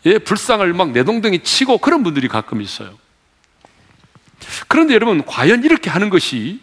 예, 0.05 0.17
불상을 0.19 0.71
막 0.71 0.91
내동댕이 0.91 1.43
치고 1.43 1.79
그런 1.79 2.01
분들이 2.01 2.29
가끔 2.29 2.61
있어요. 2.61 2.97
그런데 4.69 4.93
여러분, 4.93 5.25
과연 5.25 5.65
이렇게 5.65 5.89
하는 5.89 6.09
것이 6.09 6.61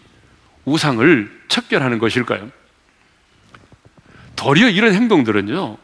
우상을 0.64 1.42
척결하는 1.48 1.98
것일까요? 1.98 2.50
도리어 4.34 4.70
이런 4.70 4.94
행동들은요, 4.94 5.76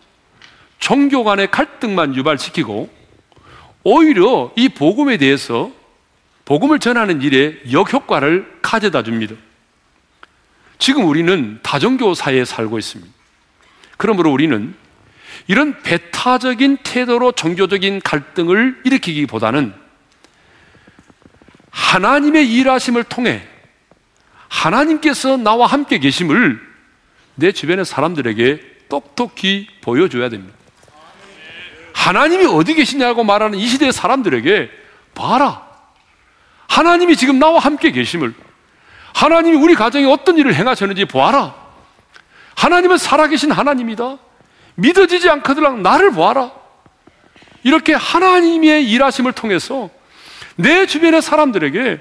종교 0.84 1.24
간의 1.24 1.50
갈등만 1.50 2.14
유발시키고 2.14 2.90
오히려 3.84 4.52
이 4.54 4.68
복음에 4.68 5.16
대해서 5.16 5.72
복음을 6.44 6.78
전하는 6.78 7.22
일에 7.22 7.58
역효과를 7.72 8.58
가져다 8.60 9.02
줍니다. 9.02 9.34
지금 10.78 11.06
우리는 11.06 11.58
다종교 11.62 12.12
사회에 12.12 12.44
살고 12.44 12.78
있습니다. 12.78 13.10
그러므로 13.96 14.30
우리는 14.30 14.74
이런 15.46 15.82
배타적인 15.82 16.76
태도로 16.82 17.32
종교적인 17.32 18.02
갈등을 18.02 18.82
일으키기보다는 18.84 19.72
하나님의 21.70 22.52
일하심을 22.52 23.04
통해 23.04 23.42
하나님께서 24.48 25.38
나와 25.38 25.66
함께 25.66 25.98
계심을 25.98 26.60
내 27.36 27.52
주변의 27.52 27.86
사람들에게 27.86 28.60
똑똑히 28.90 29.66
보여줘야 29.80 30.28
됩니다. 30.28 30.63
하나님이 32.04 32.44
어디 32.44 32.74
계시냐고 32.74 33.24
말하는 33.24 33.58
이 33.58 33.66
시대의 33.66 33.90
사람들에게 33.90 34.70
봐라. 35.14 35.66
하나님이 36.68 37.16
지금 37.16 37.38
나와 37.38 37.58
함께 37.58 37.92
계심을 37.92 38.34
하나님이 39.14 39.56
우리 39.56 39.74
가정에 39.74 40.04
어떤 40.04 40.36
일을 40.36 40.54
행하셨는지 40.54 41.06
보아라. 41.06 41.54
하나님은 42.56 42.98
살아계신 42.98 43.52
하나님이다. 43.52 44.18
믿어지지 44.74 45.30
않거든 45.30 45.82
나를 45.82 46.10
보아라. 46.12 46.52
이렇게 47.62 47.94
하나님의 47.94 48.84
일하심을 48.90 49.32
통해서 49.32 49.88
내 50.56 50.84
주변의 50.84 51.22
사람들에게 51.22 52.00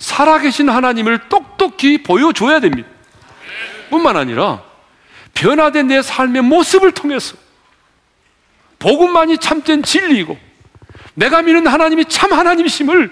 살아계신 0.00 0.68
하나님을 0.68 1.28
똑똑히 1.28 2.02
보여줘야 2.02 2.58
됩니다. 2.58 2.88
뿐만 3.88 4.16
아니라 4.16 4.64
변화된 5.34 5.86
내 5.86 6.02
삶의 6.02 6.42
모습을 6.42 6.90
통해서 6.90 7.43
복음만이 8.84 9.38
참된 9.38 9.82
진리이고 9.82 10.38
내가 11.14 11.40
믿는 11.40 11.66
하나님이 11.66 12.04
참 12.04 12.34
하나님이심을 12.34 13.10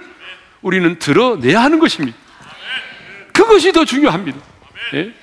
우리는 0.60 0.98
드러내야 0.98 1.62
하는 1.62 1.78
것입니다. 1.78 2.16
그것이 3.32 3.72
더 3.72 3.86
중요합니다. 3.86 4.38
예? 4.94 5.14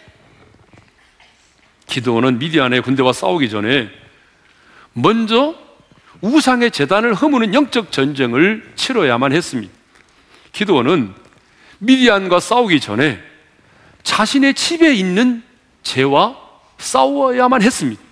기도원은 1.86 2.40
미디안의 2.40 2.82
군대와 2.82 3.14
싸우기 3.14 3.48
전에 3.52 3.92
먼저 4.94 5.56
우상의 6.22 6.72
재단을 6.72 7.14
허무는 7.14 7.54
영적 7.54 7.92
전쟁을 7.92 8.72
치러야만 8.76 9.32
했습니다. 9.32 9.72
기도원은 10.52 11.14
미디안과 11.78 12.40
싸우기 12.40 12.80
전에 12.80 13.22
자신의 14.02 14.56
집에 14.56 14.96
있는 14.96 15.44
죄와 15.84 16.36
싸워야만 16.80 17.62
했습니다. 17.62 18.09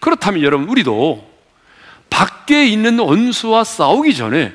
그렇다면 0.00 0.42
여러분, 0.42 0.68
우리도 0.68 1.28
밖에 2.08 2.66
있는 2.66 2.98
원수와 2.98 3.64
싸우기 3.64 4.14
전에 4.14 4.52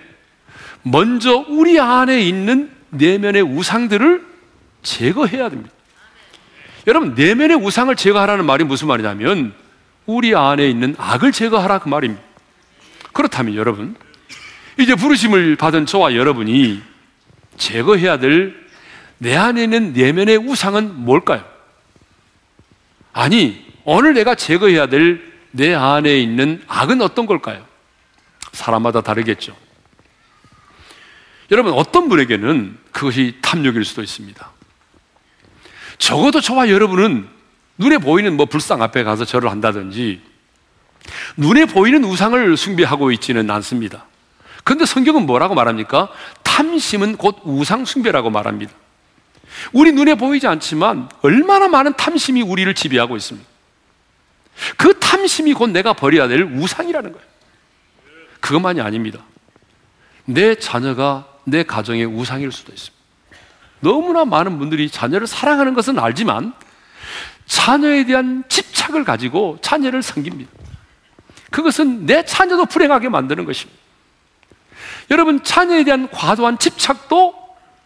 먼저 0.83 1.45
우리 1.47 1.79
안에 1.79 2.21
있는 2.21 2.71
내면의 2.89 3.41
우상들을 3.41 4.25
제거해야 4.83 5.49
됩니다. 5.49 5.71
여러분, 6.87 7.15
내면의 7.15 7.57
우상을 7.57 7.95
제거하라는 7.95 8.45
말이 8.45 8.63
무슨 8.63 8.87
말이냐면 8.87 9.53
우리 10.05 10.35
안에 10.35 10.69
있는 10.69 10.95
악을 10.97 11.31
제거하라 11.31 11.79
그 11.79 11.89
말입니다. 11.89 12.21
그렇다면 13.13 13.55
여러분, 13.55 13.95
이제 14.79 14.93
부르심을 14.93 15.55
받은 15.55 15.85
저와 15.85 16.15
여러분이 16.15 16.81
제거해야 17.57 18.19
될 18.19 18.65
내 19.17 19.35
안에 19.35 19.63
있는 19.63 19.93
내면의 19.93 20.37
우상은 20.37 21.03
뭘까요? 21.05 21.43
아니, 23.13 23.65
오늘 23.85 24.13
내가 24.13 24.35
제거해야 24.35 24.87
될 24.87 25.34
내 25.55 25.73
안에 25.73 26.19
있는 26.19 26.61
악은 26.67 27.01
어떤 27.01 27.25
걸까요? 27.25 27.65
사람마다 28.51 29.01
다르겠죠. 29.01 29.55
여러분, 31.51 31.73
어떤 31.73 32.09
분에게는 32.09 32.77
그것이 32.91 33.37
탐욕일 33.41 33.85
수도 33.85 34.03
있습니다. 34.03 34.51
적어도 35.97 36.41
저와 36.41 36.69
여러분은 36.69 37.29
눈에 37.77 37.99
보이는 37.99 38.35
뭐 38.35 38.45
불상 38.45 38.81
앞에 38.81 39.03
가서 39.03 39.23
절을 39.23 39.49
한다든지 39.49 40.21
눈에 41.37 41.65
보이는 41.65 42.03
우상을 42.03 42.57
숭배하고 42.57 43.11
있지는 43.13 43.49
않습니다. 43.49 44.05
그런데 44.65 44.85
성경은 44.85 45.25
뭐라고 45.25 45.55
말합니까? 45.55 46.09
탐심은 46.43 47.15
곧 47.15 47.39
우상 47.43 47.85
숭배라고 47.85 48.29
말합니다. 48.29 48.73
우리 49.71 49.93
눈에 49.93 50.15
보이지 50.15 50.47
않지만 50.47 51.07
얼마나 51.21 51.69
많은 51.69 51.93
탐심이 51.93 52.41
우리를 52.41 52.73
지배하고 52.73 53.15
있습니다. 53.15 53.54
그 54.77 54.97
탐심이 54.99 55.53
곧 55.53 55.69
내가 55.69 55.93
버려야 55.93 56.27
될 56.27 56.43
우상이라는 56.43 57.11
거예요. 57.11 57.27
그것만이 58.39 58.81
아닙니다. 58.81 59.19
내 60.25 60.55
자녀가 60.55 61.27
내 61.43 61.63
가정의 61.63 62.05
우상일 62.05 62.51
수도 62.51 62.71
있습니다. 62.73 62.95
너무나 63.79 64.25
많은 64.25 64.57
분들이 64.57 64.89
자녀를 64.89 65.27
사랑하는 65.27 65.73
것은 65.73 65.99
알지만 65.99 66.53
자녀에 67.45 68.05
대한 68.05 68.43
집착을 68.47 69.03
가지고 69.03 69.59
자녀를 69.61 70.01
섬깁니다. 70.01 70.51
그것은 71.51 72.05
내 72.05 72.25
자녀도 72.25 72.65
불행하게 72.65 73.09
만드는 73.09 73.45
것입니다. 73.45 73.79
여러분, 75.11 75.43
자녀에 75.43 75.83
대한 75.83 76.09
과도한 76.09 76.57
집착도 76.57 77.35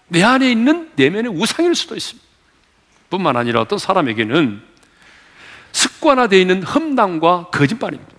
내 0.07 0.23
안에 0.23 0.49
있는 0.49 0.89
내면의 0.95 1.31
우상일 1.31 1.75
수도 1.75 1.95
있습니다. 1.95 2.27
뿐만 3.09 3.35
아니라 3.35 3.61
어떤 3.61 3.77
사람에게는 3.77 4.61
습관화되어 5.71 6.39
있는 6.39 6.63
험담과 6.63 7.49
거짓말입니다. 7.51 8.13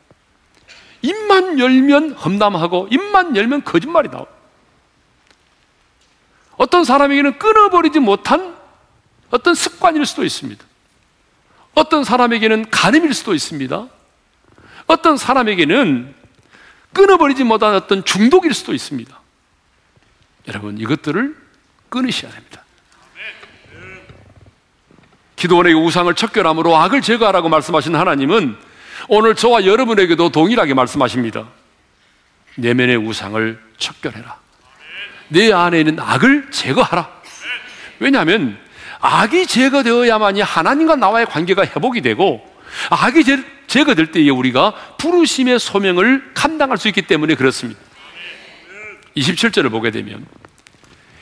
입만 1.03 1.59
열면 1.59 2.13
험담하고 2.13 2.89
입만 2.91 3.37
열면 3.37 3.65
거짓말이 3.65 4.09
나옵니다. 4.09 4.35
어떤 6.57 6.85
사람에게는 6.85 7.39
끊어버리지 7.39 8.01
못한 8.01 8.55
어떤 9.31 9.55
습관일 9.55 10.05
수도 10.05 10.25
있습니다. 10.25 10.63
어떤 11.75 12.05
사람에게는 12.05 12.71
간음일 12.71 13.15
수도 13.15 13.35
있습니다. 13.35 13.89
어떤 14.87 15.17
사람에게는 15.17 16.15
끊어버리지 16.93 17.45
못한 17.45 17.75
어떤 17.75 18.05
중독일 18.05 18.53
수도 18.53 18.75
있습니다. 18.75 19.21
여러분, 20.49 20.79
이것들을 20.79 21.37
끊으셔야 21.89 22.33
됩니다. 22.33 22.65
기도원에게 25.41 25.75
우상을 25.75 26.15
척결함으로 26.15 26.77
악을 26.77 27.01
제거하라고 27.01 27.49
말씀하신 27.49 27.97
하나님은 27.97 28.57
오늘 29.09 29.35
저와 29.35 29.65
여러분에게도 29.65 30.29
동일하게 30.29 30.75
말씀하십니다. 30.75 31.49
내면의 32.57 32.99
우상을 32.99 33.59
척결해라. 33.79 34.37
내 35.29 35.51
안에 35.51 35.81
있는 35.81 35.99
악을 35.99 36.51
제거하라. 36.51 37.09
왜냐하면 38.01 38.59
악이 39.01 39.47
제거되어야만이 39.47 40.43
하나님과 40.43 40.97
나와의 40.97 41.25
관계가 41.25 41.63
회복이 41.63 42.03
되고 42.03 42.47
악이 42.91 43.25
제거될 43.67 44.13
때에 44.13 44.29
우리가 44.29 44.75
부르심의 44.99 45.59
소명을 45.59 46.33
감당할 46.35 46.77
수 46.77 46.89
있기 46.89 47.03
때문에 47.03 47.35
그렇습니다. 47.35 47.81
27절을 49.17 49.71
보게 49.71 49.91
되면 49.91 50.27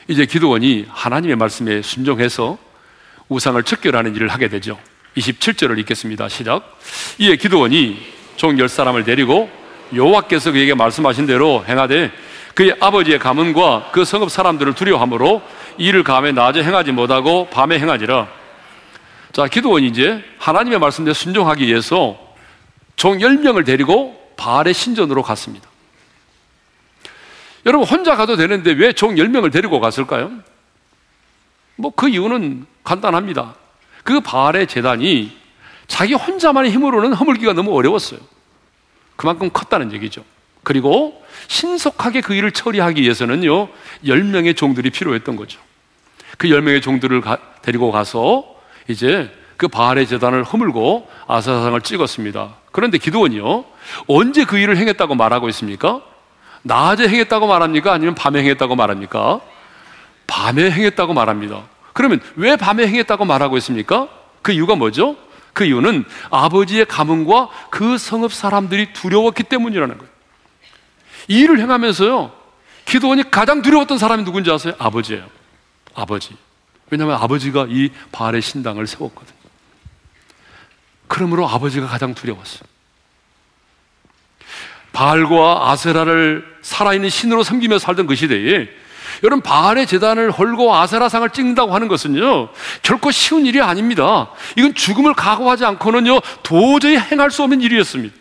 이제 0.09 0.25
기도원이 0.25 0.87
하나님의 0.89 1.37
말씀에 1.37 1.81
순종해서 1.81 2.68
우상을 3.29 3.61
척결하는 3.63 4.15
일을 4.15 4.27
하게 4.29 4.47
되죠. 4.49 4.77
27절을 5.17 5.77
읽겠습니다. 5.79 6.29
시작. 6.29 6.77
이에 7.19 7.35
기도원이 7.35 7.99
종 8.35 8.57
열 8.57 8.69
사람을 8.69 9.03
데리고 9.03 9.49
여호와께서 9.93 10.51
그에게 10.51 10.73
말씀하신 10.73 11.25
대로 11.25 11.63
행하되 11.67 12.11
그의 12.53 12.75
아버지의 12.79 13.19
가문과 13.19 13.89
그 13.91 14.05
성읍 14.05 14.29
사람들을 14.31 14.73
두려워함으로 14.75 15.41
이를 15.77 16.03
감에 16.03 16.31
낮에 16.31 16.63
행하지 16.63 16.91
못하고 16.91 17.47
밤에 17.49 17.79
행하지라. 17.79 18.27
자, 19.31 19.47
기도원이 19.47 19.87
이제 19.87 20.23
하나님의 20.39 20.79
말씀대로 20.79 21.13
순종하기 21.13 21.65
위해서 21.67 22.17
종 22.95 23.17
10명을 23.19 23.65
데리고 23.65 24.15
바알의 24.37 24.73
신전으로 24.73 25.21
갔습니다. 25.23 25.69
여러분, 27.65 27.87
혼자 27.87 28.15
가도 28.15 28.35
되는데 28.35 28.71
왜 28.71 28.93
종 28.93 29.15
10명을 29.15 29.51
데리고 29.51 29.79
갔을까요? 29.79 30.31
뭐 31.79 31.91
그 31.95 32.09
이유는 32.09 32.65
간단합니다. 32.83 33.55
그 34.03 34.19
바알의 34.19 34.67
재단이 34.67 35.31
자기 35.87 36.13
혼자만의 36.13 36.71
힘으로는 36.71 37.13
허물기가 37.13 37.53
너무 37.53 37.75
어려웠어요. 37.75 38.19
그만큼 39.15 39.49
컸다는 39.51 39.91
얘기죠. 39.93 40.23
그리고 40.63 41.23
신속하게 41.47 42.21
그 42.21 42.33
일을 42.33 42.51
처리하기 42.51 43.01
위해서는요, 43.01 43.69
10명의 44.05 44.55
종들이 44.55 44.89
필요했던 44.89 45.35
거죠. 45.35 45.59
그 46.37 46.47
10명의 46.47 46.81
종들을 46.81 47.21
가, 47.21 47.37
데리고 47.61 47.91
가서 47.91 48.45
이제 48.87 49.31
그 49.57 49.67
바알의 49.67 50.07
재단을 50.07 50.43
허물고 50.43 51.09
아사상을 51.27 51.79
찍었습니다. 51.81 52.55
그런데 52.71 52.97
기도원이요, 52.97 53.65
언제 54.07 54.45
그 54.45 54.57
일을 54.57 54.77
행했다고 54.77 55.15
말하고 55.15 55.49
있습니까? 55.49 56.01
낮에 56.61 57.07
행했다고 57.07 57.47
말합니까? 57.47 57.93
아니면 57.93 58.15
밤에 58.15 58.39
행했다고 58.39 58.75
말합니까? 58.75 59.41
밤에 60.39 60.71
행했다고 60.71 61.13
말합니다. 61.13 61.63
그러면 61.91 62.21
왜 62.37 62.55
밤에 62.55 62.87
행했다고 62.87 63.25
말하고 63.25 63.57
있습니까? 63.57 64.07
그 64.41 64.53
이유가 64.53 64.75
뭐죠? 64.75 65.17
그 65.51 65.65
이유는 65.65 66.05
아버지의 66.29 66.85
가문과 66.85 67.49
그 67.69 67.97
성읍 67.97 68.31
사람들이 68.31 68.93
두려웠기 68.93 69.43
때문이라는 69.43 69.97
거예요. 69.97 70.13
이 71.27 71.39
일을 71.41 71.59
행하면서요, 71.59 72.31
기도원이 72.85 73.29
가장 73.29 73.61
두려웠던 73.61 73.97
사람이 73.97 74.23
누군지 74.23 74.49
아세요? 74.49 74.73
아버지예요. 74.79 75.27
아버지. 75.93 76.37
왜냐하면 76.89 77.17
아버지가 77.21 77.67
이 77.69 77.89
바알의 78.13 78.41
신당을 78.41 78.87
세웠거든요. 78.87 79.37
그러므로 81.09 81.49
아버지가 81.49 81.87
가장 81.87 82.13
두려웠어요. 82.15 82.61
바알과 84.93 85.69
아세라를 85.69 86.59
살아있는 86.61 87.09
신으로 87.09 87.43
섬기며 87.43 87.77
살던 87.77 88.07
그 88.07 88.15
시대에 88.15 88.69
여러분 89.23 89.41
바알의 89.41 89.87
재단을 89.87 90.31
헐고 90.31 90.73
아세라상을 90.73 91.29
찍는다고 91.31 91.73
하는 91.73 91.87
것은요 91.87 92.49
결코 92.81 93.11
쉬운 93.11 93.45
일이 93.45 93.61
아닙니다. 93.61 94.29
이건 94.55 94.73
죽음을 94.73 95.13
각오하지 95.13 95.65
않고는요 95.65 96.19
도저히 96.43 96.97
행할 96.97 97.31
수 97.31 97.43
없는 97.43 97.61
일이었습니다. 97.61 98.15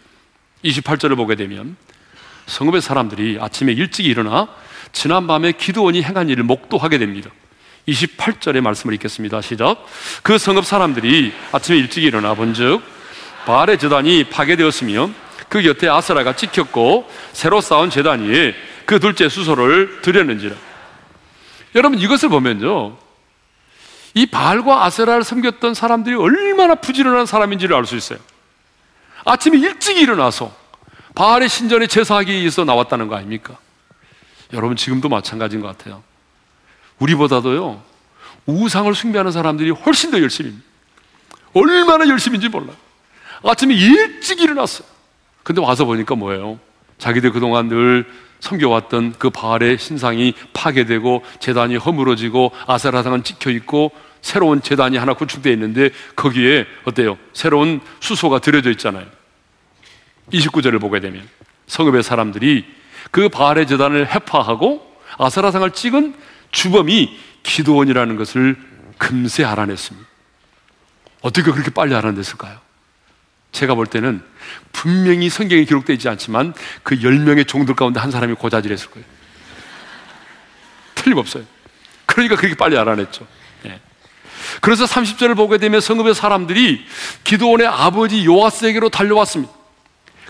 28절을 0.64 1.16
보게 1.16 1.34
되면 1.36 1.76
성읍의 2.46 2.80
사람들이 2.80 3.38
아침에 3.40 3.72
일찍 3.72 4.06
일어나 4.06 4.48
지난밤에 4.92 5.52
기도원이 5.52 6.02
행한 6.02 6.28
일을 6.28 6.44
목도하게 6.44 6.98
됩니다. 6.98 7.30
28절의 7.86 8.60
말씀을 8.60 8.94
읽겠습니다. 8.94 9.40
시작. 9.40 9.84
그 10.22 10.38
성읍 10.38 10.64
사람들이 10.64 11.32
아침에 11.52 11.78
일찍 11.78 12.04
일어나 12.04 12.34
본즉 12.34 12.82
바알의 13.46 13.78
재단이 13.78 14.24
파괴되었으며 14.24 15.10
그 15.48 15.62
곁에 15.62 15.88
아스라가 15.88 16.36
찍혔고 16.36 17.10
새로 17.32 17.60
쌓은 17.60 17.90
재단 17.90 18.28
위에 18.28 18.54
그 18.84 19.00
둘째 19.00 19.28
수소를 19.28 20.00
드렸는지라. 20.02 20.54
여러분 21.74 21.98
이것을 21.98 22.28
보면요. 22.28 22.96
이 24.14 24.26
바알과 24.26 24.84
아세라를 24.84 25.22
섬겼던 25.22 25.74
사람들이 25.74 26.14
얼마나 26.16 26.74
부지런한 26.74 27.26
사람인지를 27.26 27.76
알 27.76 27.84
수 27.86 27.96
있어요. 27.96 28.18
아침에 29.24 29.58
일찍 29.58 29.98
일어나서 29.98 30.54
바알의 31.14 31.48
신전에 31.48 31.86
제사하기 31.86 32.32
위해서 32.32 32.64
나왔다는 32.64 33.08
거 33.08 33.16
아닙니까? 33.16 33.58
여러분 34.52 34.76
지금도 34.76 35.08
마찬가지인 35.08 35.60
것 35.60 35.68
같아요. 35.76 36.02
우리보다도요 36.98 37.82
우상을 38.46 38.92
숭배하는 38.94 39.30
사람들이 39.30 39.70
훨씬 39.70 40.10
더 40.10 40.20
열심히 40.20 40.54
얼마나 41.52 42.08
열심인지 42.08 42.48
몰라요. 42.48 42.76
아침에 43.44 43.74
일찍 43.74 44.40
일어났어요. 44.40 44.88
근데 45.42 45.60
와서 45.60 45.84
보니까 45.84 46.14
뭐예요? 46.14 46.58
자기들 46.98 47.32
그동안 47.32 47.68
늘 47.68 48.06
섬겨왔던 48.40 49.14
그 49.18 49.30
바알의 49.30 49.78
신상이 49.78 50.34
파괴되고 50.52 51.24
재단이 51.40 51.76
허물어지고 51.76 52.52
아세라상은 52.66 53.24
찍혀 53.24 53.50
있고 53.50 53.90
새로운 54.20 54.62
재단이 54.62 54.96
하나 54.96 55.14
구축되어 55.14 55.52
있는데 55.52 55.90
거기에 56.16 56.66
어때요? 56.84 57.18
새로운 57.32 57.80
수소가 58.00 58.40
들여져 58.40 58.70
있잖아요. 58.72 59.06
29절을 60.32 60.80
보게 60.80 61.00
되면 61.00 61.26
성읍의 61.66 62.02
사람들이 62.02 62.64
그 63.10 63.28
바알의 63.28 63.66
재단을 63.66 64.12
해파하고 64.12 64.86
아세라상을 65.18 65.70
찍은 65.72 66.14
주범이 66.50 67.18
기도원이라는 67.42 68.16
것을 68.16 68.56
금세 68.98 69.44
알아냈습니다. 69.44 70.06
어떻게 71.22 71.50
그렇게 71.50 71.70
빨리 71.70 71.94
알아냈을까요? 71.94 72.67
제가 73.58 73.74
볼 73.74 73.86
때는 73.86 74.22
분명히 74.70 75.28
성경에 75.28 75.64
기록되어 75.64 75.94
있지 75.94 76.08
않지만 76.08 76.54
그 76.84 77.00
10명의 77.00 77.46
종들 77.46 77.74
가운데 77.74 77.98
한 77.98 78.12
사람이 78.12 78.34
고자질했을 78.34 78.90
거예요. 78.90 79.06
틀림없어요. 80.94 81.42
그러니까 82.06 82.36
그렇게 82.36 82.54
빨리 82.54 82.78
알아냈죠. 82.78 83.26
네. 83.64 83.80
그래서 84.60 84.84
30절을 84.84 85.36
보게 85.36 85.58
되면 85.58 85.80
성읍의 85.80 86.14
사람들이 86.14 86.84
기도원의 87.24 87.66
아버지 87.66 88.24
요아스에게로 88.24 88.90
달려왔습니다. 88.90 89.52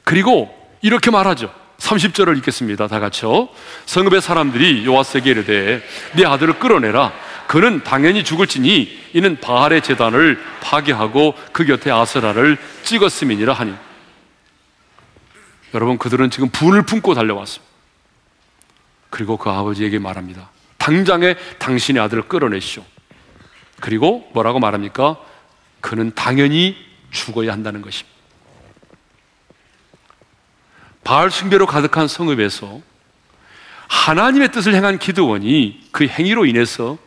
그리고 0.04 0.48
이렇게 0.80 1.10
말하죠. 1.10 1.52
30절을 1.78 2.38
읽겠습니다. 2.38 2.88
다 2.88 2.98
같이요. 2.98 3.50
성읍의 3.84 4.22
사람들이 4.22 4.86
요아스에게 4.86 5.30
이르되 5.30 5.82
네 6.14 6.24
아들을 6.24 6.58
끌어내라. 6.58 7.12
그는 7.48 7.82
당연히 7.82 8.24
죽을지니 8.24 9.10
이는 9.14 9.40
바알의 9.40 9.80
재단을 9.80 10.38
파괴하고 10.60 11.34
그 11.50 11.64
곁에 11.64 11.90
아스라를 11.90 12.58
찍었음이니라 12.82 13.54
하니. 13.54 13.74
여러분 15.72 15.96
그들은 15.96 16.28
지금 16.28 16.50
분을 16.50 16.82
품고 16.82 17.14
달려왔습니다. 17.14 17.66
그리고 19.08 19.38
그 19.38 19.48
아버지에게 19.48 19.98
말합니다. 19.98 20.50
당장에 20.76 21.36
당신의 21.58 22.02
아들을 22.02 22.28
끌어내시오. 22.28 22.84
그리고 23.80 24.28
뭐라고 24.34 24.58
말합니까? 24.58 25.16
그는 25.80 26.12
당연히 26.14 26.76
죽어야 27.10 27.52
한다는 27.52 27.80
것입니다. 27.80 28.14
바알 31.02 31.30
숭배로 31.30 31.64
가득한 31.64 32.08
성읍에서 32.08 32.82
하나님의 33.88 34.52
뜻을 34.52 34.74
행한 34.74 34.98
기드원이 34.98 35.88
그 35.92 36.06
행위로 36.06 36.44
인해서 36.44 36.98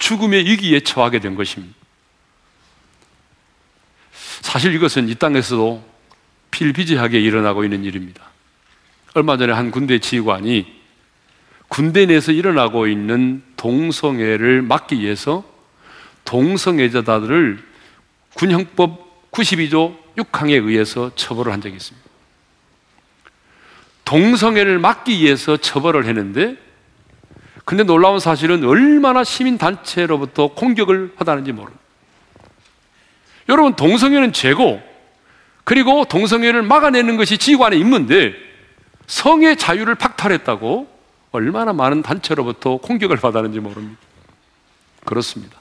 죽음의 0.00 0.46
위기에 0.46 0.80
처하게 0.80 1.20
된 1.20 1.36
것입니다. 1.36 1.76
사실 4.10 4.74
이것은 4.74 5.08
이 5.08 5.14
땅에서도 5.14 5.88
필비재하게 6.50 7.20
일어나고 7.20 7.62
있는 7.62 7.84
일입니다. 7.84 8.24
얼마 9.14 9.36
전에 9.36 9.52
한 9.52 9.70
군대 9.70 9.98
지휘관이 10.00 10.80
군대 11.68 12.06
내에서 12.06 12.32
일어나고 12.32 12.88
있는 12.88 13.44
동성애를 13.56 14.62
막기 14.62 14.98
위해서 15.00 15.44
동성애자들을 16.24 17.62
군형법 18.34 19.30
92조 19.30 19.96
6항에 20.16 20.66
의해서 20.66 21.14
처벌을 21.14 21.52
한 21.52 21.60
적이 21.60 21.76
있습니다. 21.76 22.10
동성애를 24.04 24.80
막기 24.80 25.20
위해서 25.20 25.56
처벌을 25.56 26.06
했는데 26.06 26.56
근데 27.70 27.84
놀라운 27.84 28.18
사실은 28.18 28.64
얼마나 28.64 29.22
시민단체로부터 29.22 30.48
공격을 30.48 31.12
하다는지 31.14 31.52
모릅니다. 31.52 31.80
여러분, 33.48 33.76
동성애는 33.76 34.32
죄고, 34.32 34.82
그리고 35.62 36.04
동성애를 36.04 36.62
막아내는 36.62 37.16
것이 37.16 37.38
지관의 37.38 37.78
임무인데, 37.78 38.34
성의 39.06 39.54
자유를 39.54 39.94
박탈했다고 39.94 40.88
얼마나 41.30 41.72
많은 41.72 42.02
단체로부터 42.02 42.78
공격을 42.78 43.18
받았는지 43.18 43.60
모릅니다. 43.60 44.00
그렇습니다. 45.04 45.56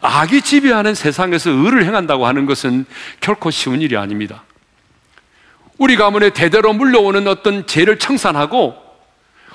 악이 0.00 0.42
지배하는 0.42 0.96
세상에서 0.96 1.50
의를 1.50 1.84
행한다고 1.84 2.26
하는 2.26 2.44
것은 2.44 2.86
결코 3.20 3.52
쉬운 3.52 3.80
일이 3.82 3.96
아닙니다. 3.96 4.42
우리 5.78 5.94
가문에 5.94 6.30
대대로 6.30 6.72
물려오는 6.72 7.28
어떤 7.28 7.68
죄를 7.68 8.00
청산하고 8.00 8.79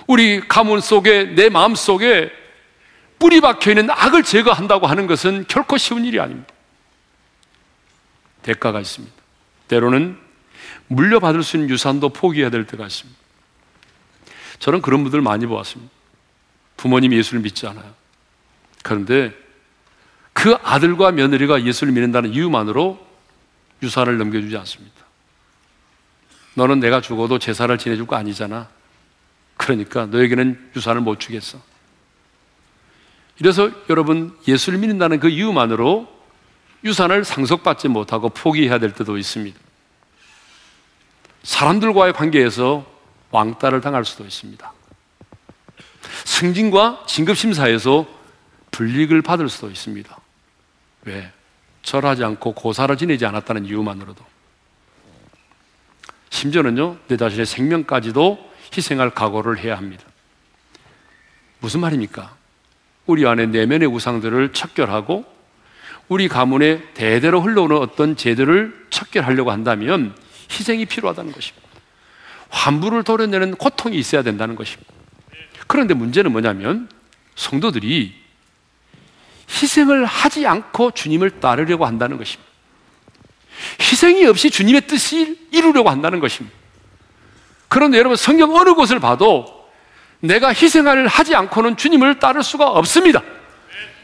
우리 0.08 0.40
가문 0.48 0.82
속에 0.82 1.36
내 1.36 1.50
마음 1.50 1.76
속에 1.76 2.32
뿌리 3.18 3.42
박혀 3.42 3.72
있는 3.72 3.90
악을 3.90 4.24
제거한다고 4.24 4.88
하는 4.88 5.08
것은 5.08 5.46
결코 5.48 5.78
쉬운 5.78 6.06
일이 6.06 6.20
아닙니다. 6.20 6.54
대가가 8.42 8.80
있습니다. 8.80 9.16
때로는 9.68 10.18
물려받을 10.88 11.42
수 11.44 11.58
있는 11.58 11.70
유산도 11.70 12.10
포기해야 12.10 12.50
될 12.50 12.68
때가 12.68 12.86
있습니다. 12.86 13.20
저는 14.60 14.82
그런 14.82 15.04
분들 15.04 15.22
많이 15.22 15.46
보았습니다. 15.46 15.92
부모님이 16.78 17.18
예수를 17.18 17.42
믿지 17.42 17.66
않아요. 17.68 17.94
그런데 18.84 19.34
그 20.34 20.56
아들과 20.64 21.12
며느리가 21.12 21.64
예수를 21.64 21.94
믿는다는 21.94 22.34
이유만으로 22.34 23.04
유산을 23.82 24.18
넘겨주지 24.18 24.56
않습니다. 24.58 24.96
너는 26.54 26.80
내가 26.80 27.02
죽어도 27.02 27.40
제사를 27.40 27.76
지내줄 27.78 28.06
거 28.06 28.16
아니잖아. 28.16 28.70
그러니까 29.58 30.06
너에게는 30.06 30.72
유산을 30.76 31.02
못 31.02 31.20
주겠어. 31.20 31.60
이래서 33.40 33.70
여러분 33.90 34.38
예수를 34.48 34.80
믿는다는 34.80 35.20
그 35.20 35.30
이유만으로 35.30 36.08
유산을 36.84 37.26
상속받지 37.26 37.88
못하고 37.88 38.30
포기해야 38.30 38.80
될 38.80 38.94
때도 38.94 39.18
있습니다. 39.18 39.60
사람들과의 41.44 42.14
관계에서 42.14 42.86
왕따를 43.32 43.82
당할 43.82 44.06
수도 44.06 44.24
있습니다. 44.24 44.74
승진과 46.24 47.06
진급심사에서 47.08 48.08
불이익을 48.72 49.22
받을 49.22 49.50
수도 49.50 49.70
있습니다. 49.70 50.18
왜? 51.06 51.32
절하지 51.82 52.24
않고 52.24 52.54
고사를 52.54 52.96
지내지 52.98 53.26
않았다는 53.26 53.66
이유만으로도. 53.66 54.26
심지어는요, 56.30 56.98
내 57.08 57.18
자신의 57.18 57.46
생명까지도 57.46 58.54
희생할 58.76 59.12
각오를 59.12 59.60
해야 59.60 59.78
합니다. 59.78 60.04
무슨 61.60 61.80
말입니까? 61.80 62.36
우리 63.06 63.26
안에 63.26 63.48
내면의 63.48 63.88
우상들을 63.88 64.54
척결하고 64.54 65.26
우리 66.08 66.28
가문에 66.28 66.94
대대로 66.94 67.42
흘러오는 67.42 67.78
어떤 67.78 68.16
제도를 68.16 68.88
척결하려고 68.90 69.52
한다면 69.52 70.16
희생이 70.52 70.86
필요하다는 70.86 71.32
것입니다. 71.32 71.68
환부를 72.50 73.04
도려내는 73.04 73.56
고통이 73.56 73.98
있어야 73.98 74.22
된다는 74.22 74.56
것입니다. 74.56 74.92
그런데 75.68 75.94
문제는 75.94 76.32
뭐냐면 76.32 76.90
성도들이 77.36 78.14
희생을 79.50 80.06
하지 80.06 80.46
않고 80.46 80.92
주님을 80.92 81.40
따르려고 81.40 81.86
한다는 81.86 82.18
것입니다. 82.18 82.46
희생이 83.80 84.26
없이 84.26 84.50
주님의 84.50 84.88
뜻을 84.88 85.38
이루려고 85.52 85.90
한다는 85.90 86.20
것입니다. 86.20 86.56
그런데 87.76 87.98
여러분 87.98 88.16
성경 88.16 88.56
어느 88.56 88.74
곳을 88.74 89.00
봐도 89.00 89.68
내가 90.22 90.54
희생을 90.54 91.08
하지 91.08 91.36
않고는 91.36 91.76
주님을 91.76 92.20
따를 92.20 92.42
수가 92.42 92.70
없습니다. 92.70 93.22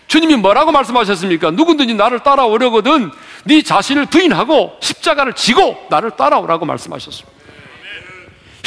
주님이 0.07 0.35
뭐라고 0.35 0.73
말씀하셨습니까? 0.73 1.51
누구든지 1.51 1.93
나를 1.93 2.19
따라오려거든 2.19 3.11
네 3.45 3.61
자신을 3.61 4.07
부인하고 4.07 4.77
십자가를 4.81 5.35
지고 5.35 5.87
나를 5.89 6.11
따라오라고 6.17 6.65
말씀하셨습니다. 6.65 7.31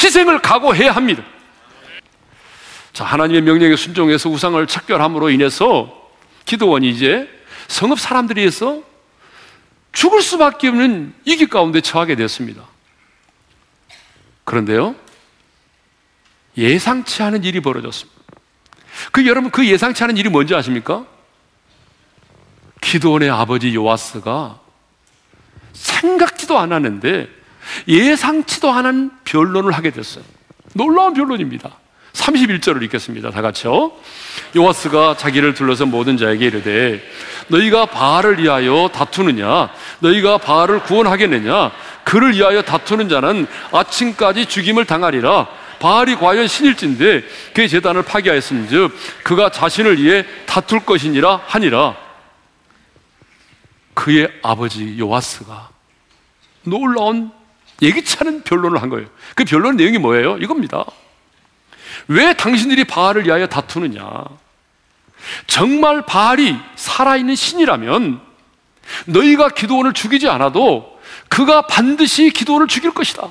희생을 0.02 0.38
각오해야 0.40 0.92
합니다. 0.92 1.22
자, 2.94 3.04
하나님의 3.04 3.42
명령에 3.42 3.76
순종해서 3.76 4.30
우상을 4.30 4.66
척결함으로 4.66 5.28
인해서 5.28 5.92
기도원이 6.46 6.88
이제 6.88 7.28
성읍 7.68 8.00
사람들이 8.00 8.42
해서 8.42 8.80
죽을 9.92 10.22
수밖에 10.22 10.68
없는 10.68 11.12
위기 11.26 11.46
가운데 11.46 11.82
처하게 11.82 12.16
됐습니다. 12.16 12.62
그런데요, 14.44 14.94
예상치 16.56 17.22
않은 17.22 17.44
일이 17.44 17.60
벌어졌습니다. 17.60 18.14
그 19.10 19.26
여러분 19.26 19.50
그 19.50 19.66
예상치 19.66 20.04
않은 20.04 20.16
일이 20.16 20.28
뭔지 20.28 20.54
아십니까? 20.54 21.04
기도원의 22.80 23.30
아버지 23.30 23.74
요아스가 23.74 24.60
생각지도 25.72 26.58
않았는데 26.58 27.28
예상치도 27.88 28.70
않은 28.70 29.10
변론을 29.24 29.72
하게 29.72 29.90
됐어요. 29.90 30.24
놀라운 30.74 31.14
변론입니다. 31.14 31.76
31절을 32.14 32.82
읽겠습니다. 32.84 33.30
다 33.30 33.42
같이요. 33.42 33.92
요아스가 34.56 35.16
자기를 35.16 35.54
둘러서 35.54 35.84
모든 35.86 36.16
자에게 36.16 36.46
이르되 36.46 37.02
너희가 37.48 37.86
바알을 37.86 38.38
위하여 38.38 38.88
다투느냐 38.92 39.70
너희가 39.98 40.38
바알을 40.38 40.80
구원하겠느냐 40.84 41.72
그를 42.04 42.34
위하여 42.34 42.62
다투는 42.62 43.08
자는 43.08 43.46
아침까지 43.72 44.46
죽임을 44.46 44.84
당하리라 44.84 45.48
바알이 45.80 46.16
과연 46.16 46.46
신일진데 46.46 47.24
그의 47.52 47.68
재단을 47.68 48.02
파괴하였은즉 48.02 48.96
그가 49.24 49.50
자신을 49.50 50.00
위해 50.00 50.24
다툴 50.46 50.80
것이니라 50.80 51.42
하니라 51.46 51.96
그의 53.92 54.28
아버지 54.42 54.96
요아스가 54.98 55.68
놀라운 56.62 57.30
예기치 57.82 58.16
않은 58.20 58.42
변론을 58.44 58.80
한 58.80 58.88
거예요. 58.88 59.08
그 59.34 59.44
변론 59.44 59.76
내용이 59.76 59.98
뭐예요? 59.98 60.38
이겁니다. 60.38 60.84
왜 62.08 62.34
당신들이 62.34 62.84
바알을 62.84 63.24
위하여 63.26 63.46
다투느냐? 63.46 64.24
정말 65.46 66.04
바알이 66.04 66.56
살아있는 66.76 67.34
신이라면 67.34 68.20
너희가 69.06 69.50
기도원을 69.50 69.92
죽이지 69.94 70.28
않아도 70.28 71.00
그가 71.28 71.66
반드시 71.66 72.30
기도원을 72.30 72.68
죽일 72.68 72.92
것이다. 72.92 73.30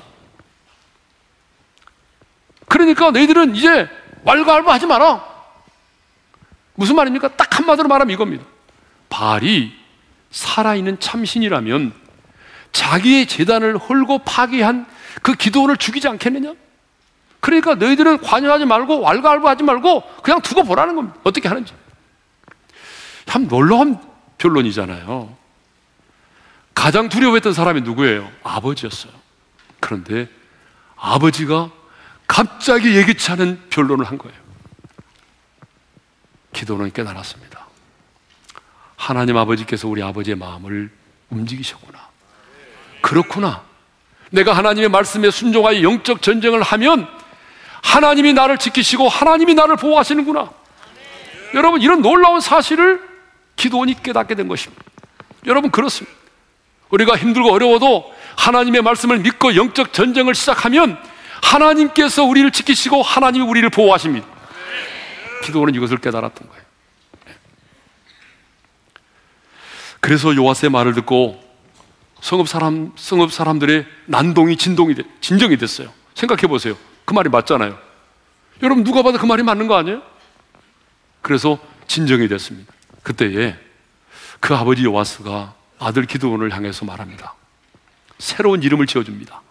그러니까 2.68 3.10
너희들은 3.10 3.54
이제 3.54 3.88
왈가왈부 4.24 4.70
하지 4.70 4.86
마라. 4.86 5.24
무슨 6.74 6.96
말입니까? 6.96 7.36
딱 7.36 7.56
한마디로 7.56 7.88
말하면 7.88 8.12
이겁니다. 8.12 8.44
바알이 9.08 9.72
살아있는 10.32 10.98
참신이라면 10.98 11.94
자기의 12.72 13.26
재단을 13.26 13.76
홀고 13.76 14.18
파괴한 14.24 14.86
그 15.22 15.34
기도원을 15.34 15.76
죽이지 15.76 16.08
않겠느냐? 16.08 16.54
그러니까 17.44 17.74
너희들은 17.74 18.22
관여하지 18.22 18.64
말고 18.64 19.02
왈가왈부하지 19.02 19.64
말고 19.64 20.02
그냥 20.22 20.40
두고 20.40 20.64
보라는 20.64 20.96
겁니다. 20.96 21.20
어떻게 21.24 21.46
하는지. 21.46 21.74
참 23.26 23.48
놀라운 23.48 23.98
변론이잖아요. 24.38 25.36
가장 26.72 27.10
두려워했던 27.10 27.52
사람이 27.52 27.82
누구예요? 27.82 28.32
아버지였어요. 28.42 29.12
그런데 29.78 30.26
아버지가 30.96 31.70
갑자기 32.26 32.96
예기치 32.96 33.32
않은 33.32 33.64
변론을 33.68 34.06
한 34.06 34.16
거예요. 34.16 34.38
기도는 36.54 36.92
깨달았습니다. 36.92 37.66
하나님 38.96 39.36
아버지께서 39.36 39.86
우리 39.86 40.02
아버지의 40.02 40.36
마음을 40.36 40.90
움직이셨구나. 41.28 42.08
그렇구나. 43.02 43.64
내가 44.30 44.54
하나님의 44.54 44.88
말씀에 44.88 45.30
순종하여 45.30 45.82
영적 45.82 46.22
전쟁을 46.22 46.62
하면 46.62 47.13
하나님이 47.84 48.32
나를 48.32 48.56
지키시고 48.58 49.08
하나님이 49.08 49.54
나를 49.54 49.76
보호하시는구나. 49.76 50.50
여러분, 51.52 51.82
이런 51.82 52.00
놀라운 52.00 52.40
사실을 52.40 53.00
기도원이 53.56 54.02
깨닫게 54.02 54.34
된 54.34 54.48
것입니다. 54.48 54.82
여러분, 55.46 55.70
그렇습니다. 55.70 56.16
우리가 56.88 57.16
힘들고 57.16 57.52
어려워도 57.52 58.12
하나님의 58.36 58.82
말씀을 58.82 59.18
믿고 59.18 59.54
영적 59.54 59.92
전쟁을 59.92 60.34
시작하면 60.34 60.98
하나님께서 61.42 62.24
우리를 62.24 62.50
지키시고 62.50 63.02
하나님이 63.02 63.44
우리를 63.44 63.68
보호하십니다. 63.68 64.26
기도원은 65.44 65.74
이것을 65.74 65.98
깨달았던 65.98 66.48
거예요. 66.48 66.64
그래서 70.00 70.34
요아스의 70.34 70.70
말을 70.70 70.94
듣고 70.94 71.42
성읍 72.22 72.48
사람, 72.48 72.92
성읍 72.96 73.30
사람들의 73.32 73.86
난동이 74.06 74.56
진동이, 74.56 74.94
진정이 75.20 75.58
됐어요. 75.58 75.92
생각해 76.14 76.46
보세요. 76.46 76.76
그 77.04 77.14
말이 77.14 77.28
맞잖아요. 77.28 77.78
여러분 78.62 78.84
누가 78.84 79.02
봐도 79.02 79.18
그 79.18 79.26
말이 79.26 79.42
맞는 79.42 79.66
거 79.66 79.76
아니에요? 79.76 80.02
그래서 81.22 81.58
진정이 81.86 82.28
됐습니다. 82.28 82.72
그때에 83.02 83.56
그 84.40 84.54
아버지 84.54 84.84
요아스가 84.84 85.54
아들 85.78 86.06
기도원을 86.06 86.54
향해서 86.54 86.84
말합니다. 86.84 87.34
새로운 88.18 88.62
이름을 88.62 88.86
지어줍니다. 88.86 89.42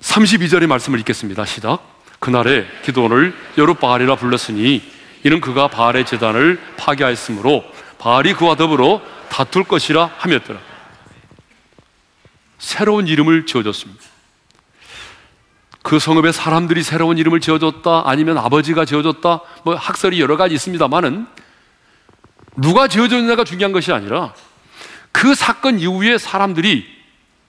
32절의 0.00 0.66
말씀을 0.66 0.98
읽겠습니다. 1.00 1.44
시작. 1.44 1.80
그날에 2.18 2.66
기도원을 2.82 3.34
여룻바알이라 3.56 4.16
불렀으니 4.16 4.82
이는 5.24 5.40
그가 5.40 5.68
바알의 5.68 6.06
재단을 6.06 6.60
파괴하였으므로 6.76 7.64
바알이 7.98 8.34
그와 8.34 8.56
더불어 8.56 9.02
다툴 9.28 9.64
것이라 9.64 10.06
하였더라. 10.16 10.60
새로운 12.58 13.06
이름을 13.06 13.46
지어줬습니다. 13.46 14.09
그 15.82 15.98
성읍에 15.98 16.32
사람들이 16.32 16.82
새로운 16.82 17.16
이름을 17.18 17.40
지어줬다, 17.40 18.02
아니면 18.06 18.38
아버지가 18.38 18.84
지어줬다, 18.84 19.40
뭐 19.64 19.74
학설이 19.74 20.20
여러 20.20 20.36
가지 20.36 20.54
있습니다만은 20.54 21.26
누가 22.56 22.88
지어줬느냐가 22.88 23.44
중요한 23.44 23.72
것이 23.72 23.92
아니라 23.92 24.34
그 25.12 25.34
사건 25.34 25.78
이후에 25.78 26.18
사람들이 26.18 26.86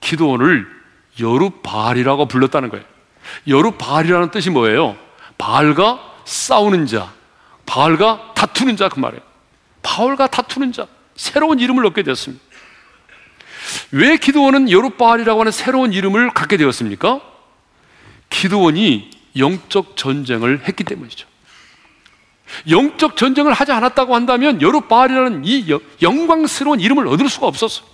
기도원을 0.00 0.66
여룻바알이라고 1.20 2.26
불렀다는 2.26 2.70
거예요. 2.70 2.84
여룻바알이라는 3.46 4.30
뜻이 4.30 4.50
뭐예요? 4.50 4.96
바알과 5.38 6.00
싸우는 6.24 6.86
자, 6.86 7.12
바알과 7.66 8.32
다투는 8.34 8.76
자 8.76 8.88
그 8.88 8.98
말이에요. 8.98 9.22
바알과 9.82 10.28
다투는 10.28 10.72
자, 10.72 10.86
새로운 11.16 11.60
이름을 11.60 11.84
얻게 11.86 12.02
되었습니다. 12.02 12.42
왜 13.92 14.16
기도원은 14.16 14.70
여룻바알이라고 14.70 15.40
하는 15.40 15.52
새로운 15.52 15.92
이름을 15.92 16.30
갖게 16.30 16.56
되었습니까? 16.56 17.20
기도원이 18.32 19.10
영적 19.36 19.96
전쟁을 19.96 20.62
했기 20.66 20.82
때문이죠. 20.84 21.26
영적 22.68 23.16
전쟁을 23.16 23.52
하지 23.52 23.72
않았다고 23.72 24.14
한다면 24.14 24.60
여룻바알이라는 24.60 25.42
이 25.44 25.66
영광스러운 26.02 26.80
이름을 26.80 27.06
얻을 27.08 27.28
수가 27.28 27.46
없었어요. 27.46 27.86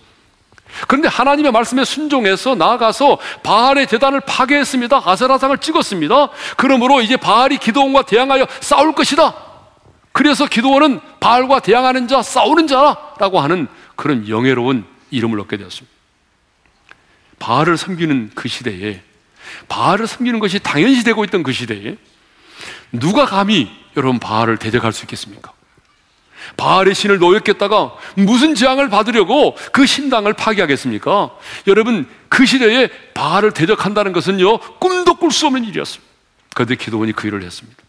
그런데 0.86 1.08
하나님의 1.08 1.52
말씀에 1.52 1.84
순종해서 1.84 2.54
나아가서 2.54 3.18
바알의 3.42 3.86
재단을 3.86 4.20
파괴했습니다. 4.20 5.02
아세라상을 5.04 5.58
찍었습니다. 5.58 6.30
그러므로 6.56 7.00
이제 7.00 7.16
바알이 7.16 7.58
기도원과 7.58 8.02
대항하여 8.02 8.46
싸울 8.60 8.92
것이다. 8.94 9.34
그래서 10.12 10.46
기도원은 10.46 11.00
바알과 11.20 11.60
대항하는 11.60 12.08
자, 12.08 12.22
싸우는 12.22 12.66
자라고 12.66 13.40
하는 13.40 13.68
그런 13.96 14.28
영예로운 14.28 14.84
이름을 15.10 15.40
얻게 15.40 15.56
되었습니다. 15.56 15.96
바알을 17.38 17.76
섬기는 17.76 18.32
그 18.34 18.48
시대에 18.48 19.02
바알을 19.68 20.06
섬기는 20.06 20.38
것이 20.40 20.58
당연시 20.58 21.04
되고 21.04 21.24
있던 21.24 21.42
그 21.42 21.52
시대에 21.52 21.96
누가 22.92 23.26
감히 23.26 23.70
여러분 23.96 24.18
바알을 24.18 24.58
대적할 24.58 24.92
수 24.92 25.04
있겠습니까? 25.04 25.52
바알의 26.56 26.94
신을 26.94 27.18
노역겠다가 27.18 27.94
무슨 28.14 28.54
재앙을 28.54 28.88
받으려고 28.88 29.56
그 29.72 29.86
신당을 29.86 30.32
파괴하겠습니까? 30.32 31.30
여러분 31.66 32.08
그 32.28 32.46
시대에 32.46 32.88
바알을 33.14 33.52
대적한다는 33.52 34.12
것은요 34.12 34.58
꿈도 34.78 35.16
꿀 35.16 35.30
수 35.30 35.46
없는 35.46 35.64
일이었습니다. 35.64 36.08
그런데 36.54 36.76
기도원이 36.76 37.12
그 37.12 37.26
일을 37.26 37.42
했습니다. 37.42 37.82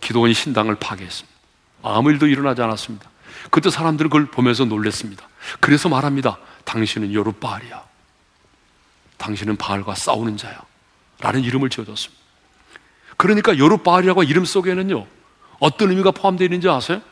기도원이 0.00 0.34
신당을 0.34 0.76
파괴했습니다. 0.76 1.38
아무 1.82 2.10
일도 2.10 2.26
일어나지 2.26 2.62
않았습니다. 2.62 3.08
그때 3.50 3.70
사람들은 3.70 4.10
그걸 4.10 4.26
보면서 4.26 4.64
놀랬습니다. 4.64 5.28
그래서 5.60 5.88
말합니다. 5.88 6.38
당신은 6.64 7.14
요르바알이야. 7.14 7.87
당신은 9.18 9.56
바알과 9.56 9.94
싸우는 9.94 10.36
자야. 10.36 10.60
라는 11.20 11.42
이름을 11.42 11.68
지어줬습니다. 11.68 12.22
그러니까 13.16 13.58
요르바알이라고 13.58 14.22
이름 14.22 14.44
속에는요, 14.44 15.06
어떤 15.58 15.90
의미가 15.90 16.12
포함되어 16.12 16.46
있는지 16.46 16.68
아세요? 16.68 17.02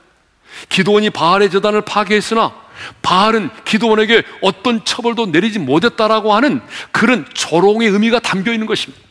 기도원이 0.68 1.10
바알의 1.10 1.50
재단을 1.50 1.82
파괴했으나 1.82 2.54
바알은 3.02 3.50
기도원에게 3.64 4.22
어떤 4.42 4.84
처벌도 4.84 5.26
내리지 5.26 5.58
못했다라고 5.58 6.34
하는 6.34 6.62
그런 6.92 7.26
조롱의 7.34 7.88
의미가 7.88 8.20
담겨 8.20 8.52
있는 8.52 8.66
것입니다. 8.66 9.04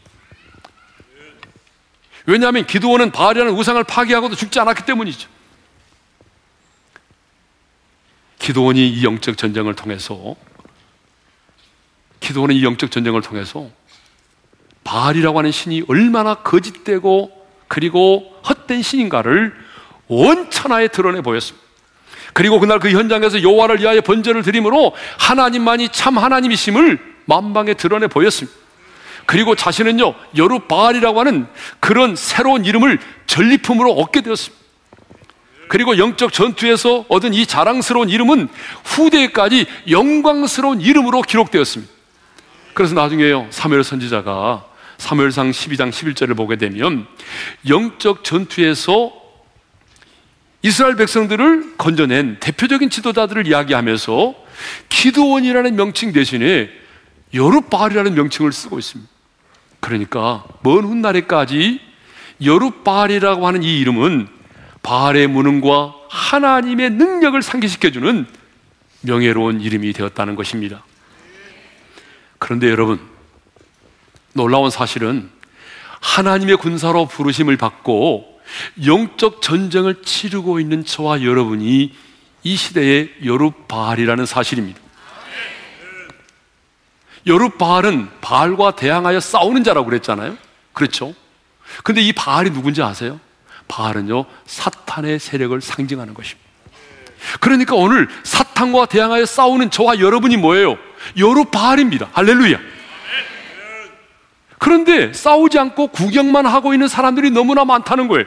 왜냐하면 2.26 2.66
기도원은 2.66 3.12
바알이라는 3.12 3.54
우상을 3.54 3.84
파괴하고도 3.84 4.36
죽지 4.36 4.60
않았기 4.60 4.86
때문이죠. 4.86 5.30
기도원이 8.40 8.88
이 8.88 9.04
영적 9.04 9.38
전쟁을 9.38 9.76
통해서 9.76 10.36
기도원은 12.26 12.56
이 12.56 12.64
영적 12.64 12.90
전쟁을 12.90 13.22
통해서 13.22 13.70
바알이라고 14.84 15.38
하는 15.38 15.52
신이 15.52 15.84
얼마나 15.88 16.36
거짓되고 16.36 17.32
그리고 17.68 18.34
헛된 18.48 18.82
신인가를 18.82 19.54
원천하에 20.08 20.88
드러내 20.88 21.22
보였습니다. 21.22 21.66
그리고 22.34 22.60
그날 22.60 22.80
그 22.80 22.90
현장에서 22.90 23.42
여호와를 23.42 23.80
위하여 23.80 24.02
번제를 24.02 24.42
드림으로 24.42 24.94
하나님만이 25.20 25.90
참 25.90 26.18
하나님이심을 26.18 27.00
만방에 27.26 27.76
드러내 27.76 28.08
보였습니다. 28.08 28.58
그리고 29.26 29.56
자신은요 29.56 30.14
여루바알이라고 30.36 31.20
하는 31.20 31.48
그런 31.80 32.16
새로운 32.16 32.66
이름을 32.66 33.00
전리품으로 33.26 33.94
얻게 33.94 34.22
되었습니다. 34.22 34.66
그리고 35.68 35.98
영적 35.98 36.34
전투에서 36.34 37.06
얻은 37.08 37.34
이 37.34 37.46
자랑스러운 37.46 38.10
이름은 38.10 38.50
후대까지 38.84 39.66
영광스러운 39.90 40.82
이름으로 40.82 41.22
기록되었습니다. 41.22 41.95
그래서 42.76 42.94
나중에요 42.94 43.48
사무엘 43.50 43.84
선지자가 43.84 44.66
사무엘상 44.98 45.52
12장 45.52 45.90
11절을 45.92 46.38
보게 46.38 46.58
되면 46.58 47.08
영적 47.68 48.24
전투에서 48.24 49.14
이스라엘 50.62 50.96
백성들을 50.96 51.78
건져낸 51.78 52.38
대표적인 52.40 52.90
지도자들을 52.90 53.48
이야기하면서 53.48 54.36
기드원이라는 54.90 55.76
명칭 55.76 56.12
대신에 56.12 56.70
여룻바알이라는 57.34 58.14
명칭을 58.16 58.52
쓰고 58.52 58.80
있습니다. 58.80 59.12
그러니까 59.80 60.44
먼 60.62 60.84
훗날에까지 60.86 61.80
여룻바알이라고 62.44 63.48
하는 63.48 63.64
이 63.64 63.80
이름은 63.80 64.28
바알의 64.82 65.28
무능과 65.28 65.94
하나님의 66.10 66.92
능력을 66.92 67.42
상기시켜주는 67.42 68.26
명예로운 69.02 69.62
이름이 69.62 69.94
되었다는 69.94 70.36
것입니다. 70.36 70.84
그런데 72.46 72.70
여러분, 72.70 73.00
놀라운 74.34 74.70
사실은 74.70 75.32
하나님의 76.00 76.58
군사로 76.58 77.08
부르심을 77.08 77.58
받고 77.58 78.40
영적 78.86 79.42
전쟁을 79.42 80.04
치르고 80.04 80.60
있는 80.60 80.86
저와 80.86 81.24
여러분이 81.24 81.92
이 82.44 82.56
시대의 82.56 83.16
여룻바알이라는 83.26 84.28
사실입니다. 84.28 84.80
여룻바알은 87.26 88.10
바알과 88.22 88.76
대항하여 88.76 89.22
싸우는 89.22 89.64
자라고 89.64 89.88
그랬잖아요. 89.88 90.38
그렇죠? 90.74 91.16
근데 91.84 92.02
이 92.02 92.14
바알이 92.14 92.52
누군지 92.52 92.84
아세요? 92.84 93.20
바알은요, 93.68 94.24
사탄의 94.46 95.18
세력을 95.18 95.60
상징하는 95.60 96.14
것입니다. 96.14 96.48
그러니까 97.40 97.74
오늘 97.74 98.08
사탄과 98.22 98.86
대항하여 98.86 99.26
싸우는 99.26 99.72
저와 99.72 99.98
여러분이 99.98 100.38
뭐예요? 100.38 100.78
여룻바알입니다. 101.18 102.10
할렐루야. 102.14 102.60
그런데 104.58 105.14
싸우지 105.14 105.60
않고 105.60 105.88
구경만 105.88 106.46
하고 106.46 106.74
있는 106.74 106.88
사람들이 106.88 107.30
너무나 107.32 107.66
많다는 107.66 108.08
거예요. 108.08 108.26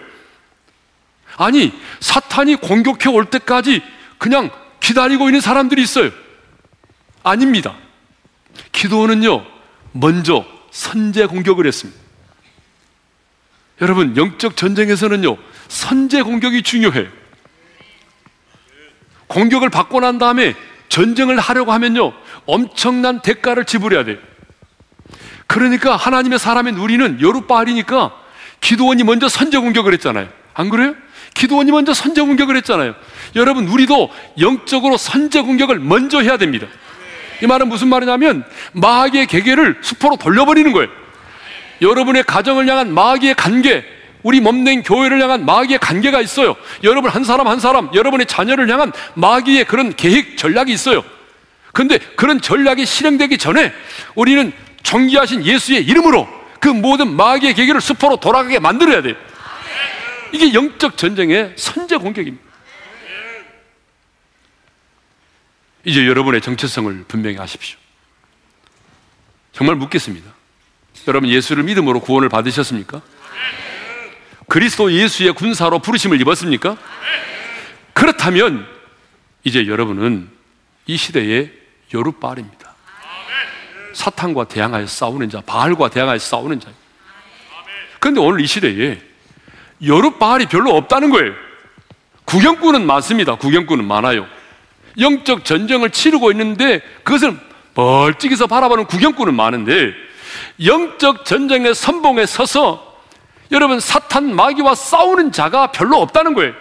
아니, 1.36 1.72
사탄이 2.00 2.56
공격해 2.56 3.08
올 3.08 3.24
때까지 3.26 3.82
그냥 4.18 4.50
기다리고 4.80 5.28
있는 5.28 5.40
사람들이 5.40 5.82
있어요. 5.82 6.10
아닙니다. 7.22 7.76
기도원은요, 8.72 9.44
먼저 9.92 10.44
선제 10.70 11.26
공격을 11.26 11.66
했습니다. 11.66 12.00
여러분, 13.80 14.16
영적 14.16 14.56
전쟁에서는요, 14.56 15.36
선제 15.68 16.22
공격이 16.22 16.62
중요해요. 16.62 17.08
공격을 19.28 19.70
받고 19.70 20.00
난 20.00 20.18
다음에 20.18 20.54
전쟁을 20.88 21.38
하려고 21.38 21.72
하면요, 21.72 22.12
엄청난 22.48 23.20
대가를 23.20 23.66
지불해야 23.66 24.04
돼요. 24.04 24.16
그러니까 25.46 25.96
하나님의 25.96 26.38
사람인 26.38 26.76
우리는 26.76 27.20
여룻바알이니까 27.20 28.12
기도원이 28.60 29.04
먼저 29.04 29.28
선제 29.28 29.58
공격을 29.58 29.92
했잖아요. 29.92 30.28
안 30.54 30.70
그래요? 30.70 30.94
기도원이 31.34 31.70
먼저 31.70 31.94
선제 31.94 32.22
공격을 32.22 32.56
했잖아요. 32.56 32.94
여러분, 33.36 33.68
우리도 33.68 34.10
영적으로 34.40 34.96
선제 34.96 35.42
공격을 35.42 35.78
먼저 35.78 36.20
해야 36.20 36.36
됩니다. 36.38 36.66
이 37.42 37.46
말은 37.46 37.68
무슨 37.68 37.88
말이냐면 37.88 38.44
마귀의 38.72 39.26
계계를 39.26 39.78
수포로 39.82 40.16
돌려버리는 40.16 40.72
거예요. 40.72 40.88
여러분의 41.82 42.24
가정을 42.24 42.66
향한 42.68 42.92
마귀의 42.92 43.34
관계, 43.34 43.84
우리 44.22 44.40
몸된 44.40 44.82
교회를 44.82 45.22
향한 45.22 45.44
마귀의 45.44 45.78
관계가 45.78 46.20
있어요. 46.22 46.56
여러분 46.82 47.10
한 47.10 47.24
사람 47.24 47.46
한 47.46 47.60
사람, 47.60 47.90
여러분의 47.94 48.26
자녀를 48.26 48.68
향한 48.70 48.90
마귀의 49.14 49.66
그런 49.66 49.94
계획, 49.94 50.36
전략이 50.38 50.72
있어요. 50.72 51.04
근데 51.72 51.98
그런 52.16 52.40
전략이 52.40 52.86
실행되기 52.86 53.38
전에 53.38 53.72
우리는 54.14 54.52
정기하신 54.82 55.44
예수의 55.44 55.84
이름으로 55.84 56.28
그 56.60 56.68
모든 56.68 57.14
마귀의 57.14 57.54
계기를 57.54 57.80
수포로 57.80 58.16
돌아가게 58.16 58.58
만들어야 58.58 59.02
돼요. 59.02 59.14
이게 60.32 60.52
영적 60.52 60.96
전쟁의 60.96 61.54
선제 61.56 61.96
공격입니다. 61.96 62.46
이제 65.84 66.06
여러분의 66.06 66.40
정체성을 66.40 67.04
분명히 67.08 67.36
하십시오. 67.36 67.78
정말 69.52 69.76
묻겠습니다. 69.76 70.30
여러분 71.06 71.30
예수를 71.30 71.62
믿음으로 71.62 72.00
구원을 72.00 72.28
받으셨습니까? 72.28 73.00
그리스도 74.48 74.92
예수의 74.92 75.32
군사로 75.32 75.78
부르심을 75.78 76.20
입었습니까? 76.20 76.76
그렇다면 77.92 78.66
이제 79.44 79.66
여러분은 79.66 80.28
이 80.86 80.96
시대의 80.96 81.52
요르바알입니다. 81.92 82.74
사탄과 83.94 84.44
대항하여 84.44 84.86
싸우는 84.86 85.30
자, 85.30 85.40
바알과 85.44 85.90
대항하여 85.90 86.18
싸우는 86.18 86.60
자. 86.60 86.68
그런데 87.98 88.20
오늘 88.20 88.40
이 88.40 88.46
시대에 88.46 89.00
요르바알이 89.84 90.46
별로 90.46 90.76
없다는 90.76 91.10
거예요. 91.10 91.32
구경꾼은 92.24 92.86
많습니다. 92.86 93.36
구경꾼은 93.36 93.84
많아요. 93.84 94.26
영적 94.98 95.44
전쟁을 95.44 95.90
치르고 95.90 96.30
있는데 96.32 96.80
그것을 97.02 97.38
멀찍이서 97.74 98.46
바라보는 98.46 98.86
구경꾼은 98.86 99.34
많은데 99.34 99.92
영적 100.64 101.24
전쟁의 101.24 101.74
선봉에 101.74 102.26
서서 102.26 102.88
여러분 103.50 103.80
사탄 103.80 104.34
마귀와 104.34 104.74
싸우는 104.74 105.32
자가 105.32 105.72
별로 105.72 106.00
없다는 106.02 106.34
거예요. 106.34 106.52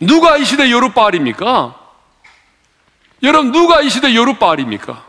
누가 0.00 0.36
이 0.36 0.44
시대 0.44 0.70
요르바알입니까? 0.70 1.74
여러분 3.22 3.52
누가 3.52 3.80
이 3.80 3.90
시대 3.90 4.14
요르바알입니까? 4.14 5.04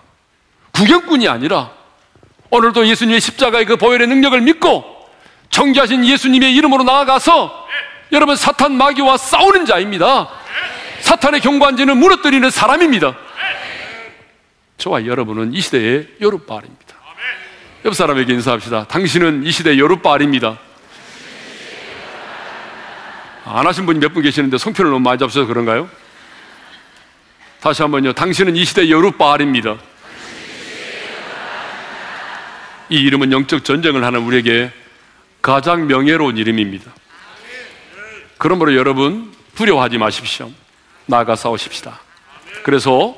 구경꾼이 0.72 1.28
아니라 1.28 1.72
오늘도 2.50 2.88
예수님의 2.88 3.22
십자가의 3.22 3.66
그 3.66 3.78
보혈의 3.78 4.08
능력을 4.08 4.40
믿고 4.42 4.84
정죄하신 5.50 6.06
예수님의 6.06 6.56
이름으로 6.56 6.84
나아가서 6.84 7.68
여러분 8.12 8.36
사탄 8.36 8.74
마귀와 8.74 9.18
싸우는 9.18 9.66
자입니다. 9.66 10.30
사탄의 11.02 11.42
경관지는 11.42 11.98
무너뜨리는 11.98 12.50
사람입니다. 12.50 13.16
저와 14.78 15.06
여러분은 15.06 15.54
이 15.54 15.62
시대의 15.62 16.08
요르바알입니다. 16.22 16.96
옆 17.86 17.94
사람에게 17.94 18.34
인사합시다. 18.34 18.86
당신은 18.86 19.46
이 19.46 19.52
시대의 19.52 19.80
요르바알입니다. 19.80 20.58
안 23.52 23.66
하신 23.66 23.86
분이 23.88 24.00
몇 24.00 24.14
분 24.14 24.22
계시는데 24.22 24.58
송편을 24.60 24.92
너무 24.92 25.04
많이 25.04 25.18
잡셔서 25.18 25.48
그런가요? 25.48 25.90
다시 27.62 27.82
한번요. 27.82 28.14
당신은 28.14 28.56
이 28.56 28.64
시대의 28.64 28.92
요르바알입니다. 28.92 29.78
이 32.90 32.96
이름은 32.96 33.32
영적 33.32 33.66
전쟁을 33.66 34.04
하는 34.04 34.22
우리에게 34.22 34.72
가장 35.42 35.88
명예로운 35.88 36.38
이름입니다. 36.38 36.92
그러므로 38.38 38.76
여러분 38.76 39.32
두려워하지 39.56 39.98
마십시오. 39.98 40.52
나아가 41.08 41.36
싸우십시다. 41.36 42.00
그래서 42.64 43.16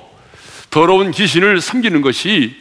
더러운 0.70 1.12
귀신을 1.12 1.60
섬기는 1.62 2.02
것이 2.02 2.56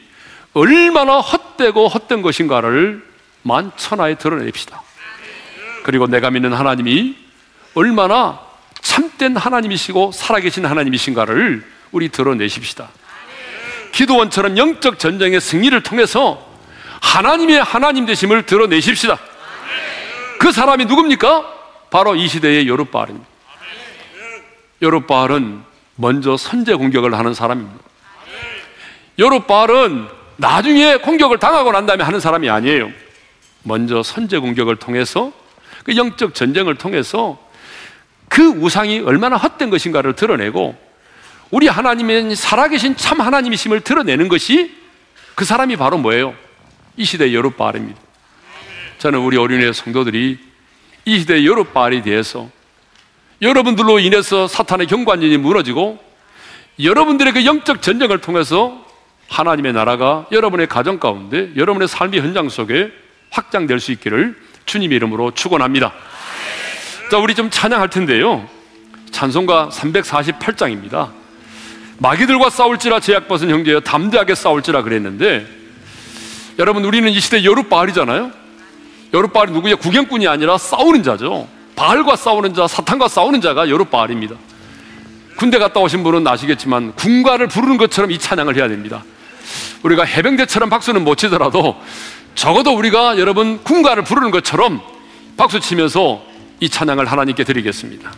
얼마나 0.55 1.21
헛되고 1.21 1.89
헛된 1.89 2.23
것인가를 2.23 3.05
만천하에 3.43 4.16
드러냅시다. 4.16 4.83
그리고 5.85 6.07
내가 6.09 6.31
믿는 6.31 6.53
하나님이 6.53 7.30
얼마나 7.75 8.41
참된 8.81 9.37
하나님이시고 9.37 10.12
살아계신 10.12 10.66
하나님이신가를 10.66 11.64
우리 11.93 12.09
드러내십시다. 12.09 12.89
기도원처럼 13.93 14.57
영적 14.57 14.99
전쟁의 14.99 15.41
승리를 15.41 15.81
통해서 15.83 16.47
하나님의 17.01 17.62
하나님 17.62 18.07
되심을 18.07 18.47
드러내십시다. 18.47 19.18
그 20.39 20.53
사람이 20.53 20.87
누굽니까? 20.87 21.61
바로 21.91 22.14
이 22.14 22.29
시대의 22.29 22.68
요르바알입니다. 22.68 23.29
요르바알은 24.83 25.62
먼저 25.97 26.37
선제 26.37 26.75
공격을 26.75 27.14
하는 27.14 27.35
사람입니다. 27.35 27.79
요르바알은 29.18 30.09
나중에 30.37 30.97
공격을 30.97 31.39
당하고 31.39 31.73
난 31.73 31.85
다음에 31.85 32.03
하는 32.05 32.21
사람이 32.21 32.49
아니에요. 32.49 32.91
먼저 33.62 34.03
선제 34.03 34.39
공격을 34.39 34.77
통해서 34.77 35.33
그 35.85 35.97
영적 35.97 36.35
전쟁을 36.35 36.77
통해서 36.77 37.39
그 38.31 38.43
우상이 38.43 39.01
얼마나 39.01 39.37
헛된 39.37 39.70
것인가를 39.70 40.14
드러내고 40.14 40.78
우리 41.51 41.66
하나님의 41.66 42.37
살아계신 42.37 42.97
참 42.97 43.20
하나님이심을 43.20 43.81
드러내는 43.81 44.28
것이 44.28 44.72
그 45.35 45.45
사람이 45.45 45.76
바로 45.76 45.99
뭐예요? 45.99 46.35
이 46.97 47.05
시대의 47.05 47.35
여룻바알입니다. 47.35 48.01
저는 48.99 49.18
우리 49.18 49.37
어린애 49.37 49.72
성도들이 49.72 50.39
이 51.07 51.18
시대의 51.18 51.45
여룻바알에 51.45 52.03
대해서 52.03 52.49
여러분들로 53.43 53.99
인해서 53.99 54.47
사탄의 54.47 54.87
경관진이 54.87 55.37
무너지고 55.39 55.99
여러분들의 56.81 57.33
그 57.33 57.45
영적 57.45 57.83
전쟁을 57.83 58.20
통해서 58.20 58.87
하나님의 59.28 59.72
나라가 59.72 60.26
여러분의 60.31 60.68
가정 60.68 61.01
가운데 61.01 61.51
여러분의 61.57 61.89
삶의 61.89 62.20
현장 62.20 62.49
속에 62.49 62.93
확장될 63.31 63.81
수 63.81 63.91
있기를 63.91 64.37
주님의 64.66 64.97
이름으로 64.97 65.33
축원합니다. 65.33 65.93
자, 67.11 67.19
우리 67.19 67.35
좀 67.35 67.51
찬양할 67.51 67.91
텐데요. 67.91 68.47
찬송가 69.11 69.71
348장입니다. 69.73 71.11
마귀들과 71.99 72.51
싸울지라 72.51 73.01
제약 73.01 73.27
벗은 73.27 73.51
형제여 73.51 73.81
담대하게 73.81 74.37
싸울지라 74.37 74.83
그랬는데 74.83 75.45
여러분 76.61 76.85
우리는 76.85 77.11
이 77.11 77.19
시대 77.19 77.43
여룻바알이잖아요. 77.45 78.31
여룻바알이 79.13 79.51
누구야? 79.51 79.75
구경꾼이 79.75 80.29
아니라 80.29 80.57
싸우는 80.57 81.03
자죠. 81.03 81.49
바알과 81.75 82.15
싸우는 82.15 82.55
자, 82.55 82.69
사탄과 82.69 83.09
싸우는 83.09 83.41
자가 83.41 83.69
여룻바알입니다. 83.69 84.37
군대 85.37 85.59
갔다 85.59 85.81
오신 85.81 86.05
분은 86.05 86.25
아시겠지만 86.29 86.93
군가를 86.95 87.49
부르는 87.49 87.77
것처럼 87.77 88.13
이 88.13 88.19
찬양을 88.19 88.55
해야 88.55 88.69
됩니다. 88.69 89.03
우리가 89.83 90.05
해병대처럼 90.05 90.71
박수는 90.71 91.03
못 91.03 91.17
치더라도 91.17 91.77
적어도 92.37 92.71
우리가 92.77 93.19
여러분 93.19 93.61
군가를 93.65 94.05
부르는 94.05 94.31
것처럼 94.31 94.81
박수 95.37 95.59
치면서 95.59 96.30
이 96.61 96.69
찬양을 96.69 97.07
하나님께 97.07 97.43
드리겠습니다. 97.43 98.11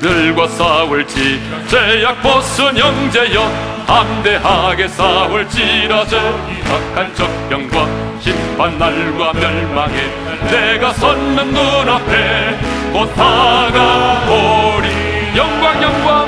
들과 0.00 0.48
싸울지 0.48 1.40
제약 1.68 2.22
벗은 2.22 2.76
형제여 2.76 3.84
담대하게 3.86 4.88
싸울지라 4.88 6.06
제 6.06 6.18
악한 6.18 7.14
적병과 7.14 8.20
심판 8.20 8.78
날과 8.78 9.34
멸망에 9.34 10.10
내가 10.50 10.92
섰는 10.94 11.52
눈앞에 11.52 12.58
곧 12.90 13.14
다가오리. 13.14 14.88
영광 15.36 15.82
영광. 15.82 16.26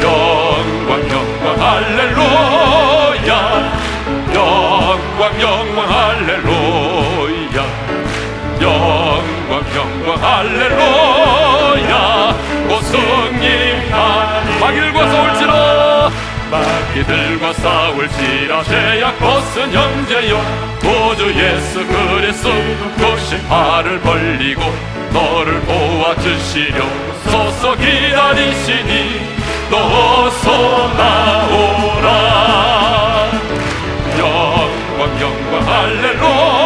영광 0.00 1.10
영광 1.10 1.60
할렐루야. 1.60 3.32
영광 4.34 5.40
영광 5.40 5.90
할렐루야 5.90 6.71
영광 8.82 9.62
영광 9.76 10.06
할렐루야. 10.22 11.92
고승리하 12.68 13.96
마귀들과 14.60 14.98
싸울지라. 15.10 16.10
마귀들과 16.50 17.52
싸울지라. 17.52 18.64
죄악 18.64 19.18
벗은 19.20 19.72
형제여. 19.72 20.32
도주 20.82 21.32
예수 21.36 21.86
그리스도 21.86 22.50
그 22.98 23.02
팔을 23.48 24.00
벌리고 24.00 24.62
너를 25.12 25.64
도와주시려. 25.64 26.84
서서 27.30 27.76
기다리시니 27.76 29.30
너서 29.70 30.48
나오라. 30.98 32.08
영광 34.18 35.20
영광 35.20 35.52
할렐루야 35.68 36.61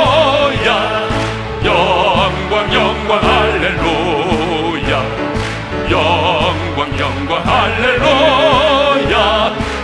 영광 6.99 7.43
할렐루야. 7.47 9.17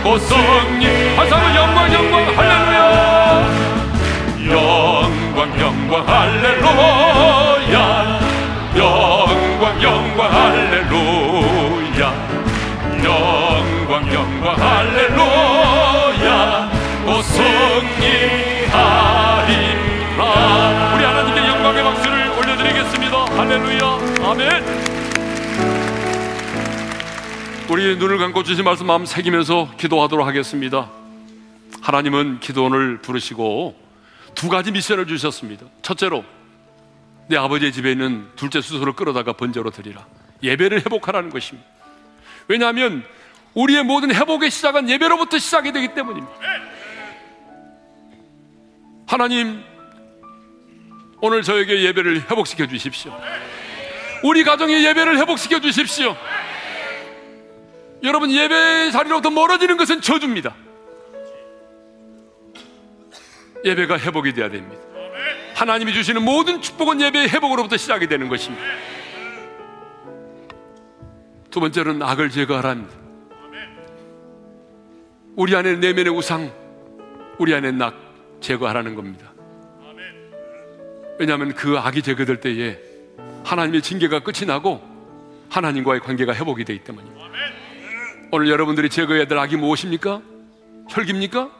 고승리 0.03 1.15
한사람 1.15 1.55
영광 1.55 1.93
영광 1.93 2.15
할렐루야. 2.37 2.83
영광 4.49 5.59
영광 5.59 6.07
할렐루야. 6.07 7.75
영광 8.77 9.83
영광 9.83 10.33
할렐루야. 10.33 12.01
영광 13.03 14.13
영광 14.13 14.43
할렐루야. 14.61 16.27
고승리 17.05 18.52
우리 27.73 27.95
눈을 27.95 28.19
감고 28.19 28.43
주신 28.43 28.63
말씀 28.65 28.85
마음 28.85 29.03
새기면서 29.03 29.71
기도하도록 29.79 30.27
하겠습니다. 30.27 30.91
하나님은 31.81 32.39
기도원을 32.39 32.99
부르시고 32.99 33.75
두 34.35 34.47
가지 34.47 34.71
미션을 34.71 35.07
주셨습니다. 35.07 35.65
첫째로 35.81 36.23
내 37.25 37.35
아버지의 37.35 37.71
집에 37.71 37.91
있는 37.91 38.27
둘째 38.35 38.61
수소를 38.61 38.93
끌어다가 38.93 39.33
번제로 39.33 39.71
드리라. 39.71 40.05
예배를 40.43 40.81
회복하라는 40.81 41.31
것입니다. 41.31 41.67
왜냐하면 42.47 43.03
우리의 43.55 43.83
모든 43.83 44.13
회복의 44.13 44.51
시작은 44.51 44.87
예배로부터 44.87 45.39
시작이 45.39 45.71
되기 45.71 45.95
때문입니다. 45.95 46.31
하나님, 49.07 49.63
오늘 51.21 51.41
저에게 51.41 51.81
예배를 51.85 52.29
회복시켜 52.29 52.67
주십시오. 52.67 53.19
우리 54.21 54.43
가정의 54.43 54.85
예배를 54.85 55.17
회복시켜 55.17 55.59
주십시오. 55.59 56.15
여러분, 58.03 58.31
예배 58.31 58.91
자리로부터 58.91 59.29
멀어지는 59.29 59.77
것은 59.77 60.01
저주입니다. 60.01 60.55
예배가 63.63 63.97
회복이 63.97 64.33
되어야 64.33 64.49
됩니다. 64.49 64.81
하나님이 65.55 65.93
주시는 65.93 66.23
모든 66.23 66.61
축복은 66.61 66.99
예배의 66.99 67.29
회복으로부터 67.29 67.77
시작이 67.77 68.07
되는 68.07 68.27
것입니다. 68.27 68.65
두 71.49 71.59
번째로는 71.59 72.01
악을 72.01 72.29
제거하랍니다. 72.29 72.93
우리 75.35 75.55
안에 75.55 75.77
내면의 75.77 76.13
우상, 76.13 76.51
우리 77.37 77.53
안에 77.55 77.71
낙 77.71 77.95
제거하라는 78.41 78.95
겁니다. 78.95 79.31
왜냐하면 81.17 81.53
그 81.53 81.77
악이 81.77 82.01
제거될 82.01 82.41
때에 82.41 82.77
하나님의 83.45 83.81
징계가 83.81 84.19
끝이 84.19 84.45
나고 84.45 84.81
하나님과의 85.49 86.01
관계가 86.01 86.33
회복이 86.33 86.65
되기 86.65 86.83
때문입니다. 86.83 87.22
오늘 88.35 88.49
여러분들이 88.49 88.89
제거해야 88.89 89.25
될 89.25 89.37
악이 89.37 89.57
무엇입니까? 89.57 90.19
혈기입니까? 90.89 91.51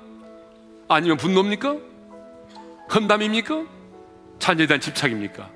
아니면 0.88 1.18
분노입니까? 1.18 1.76
험담입니까? 2.92 3.64
자녀에 4.40 4.66
대한 4.66 4.82
집착입니까? 4.82 5.52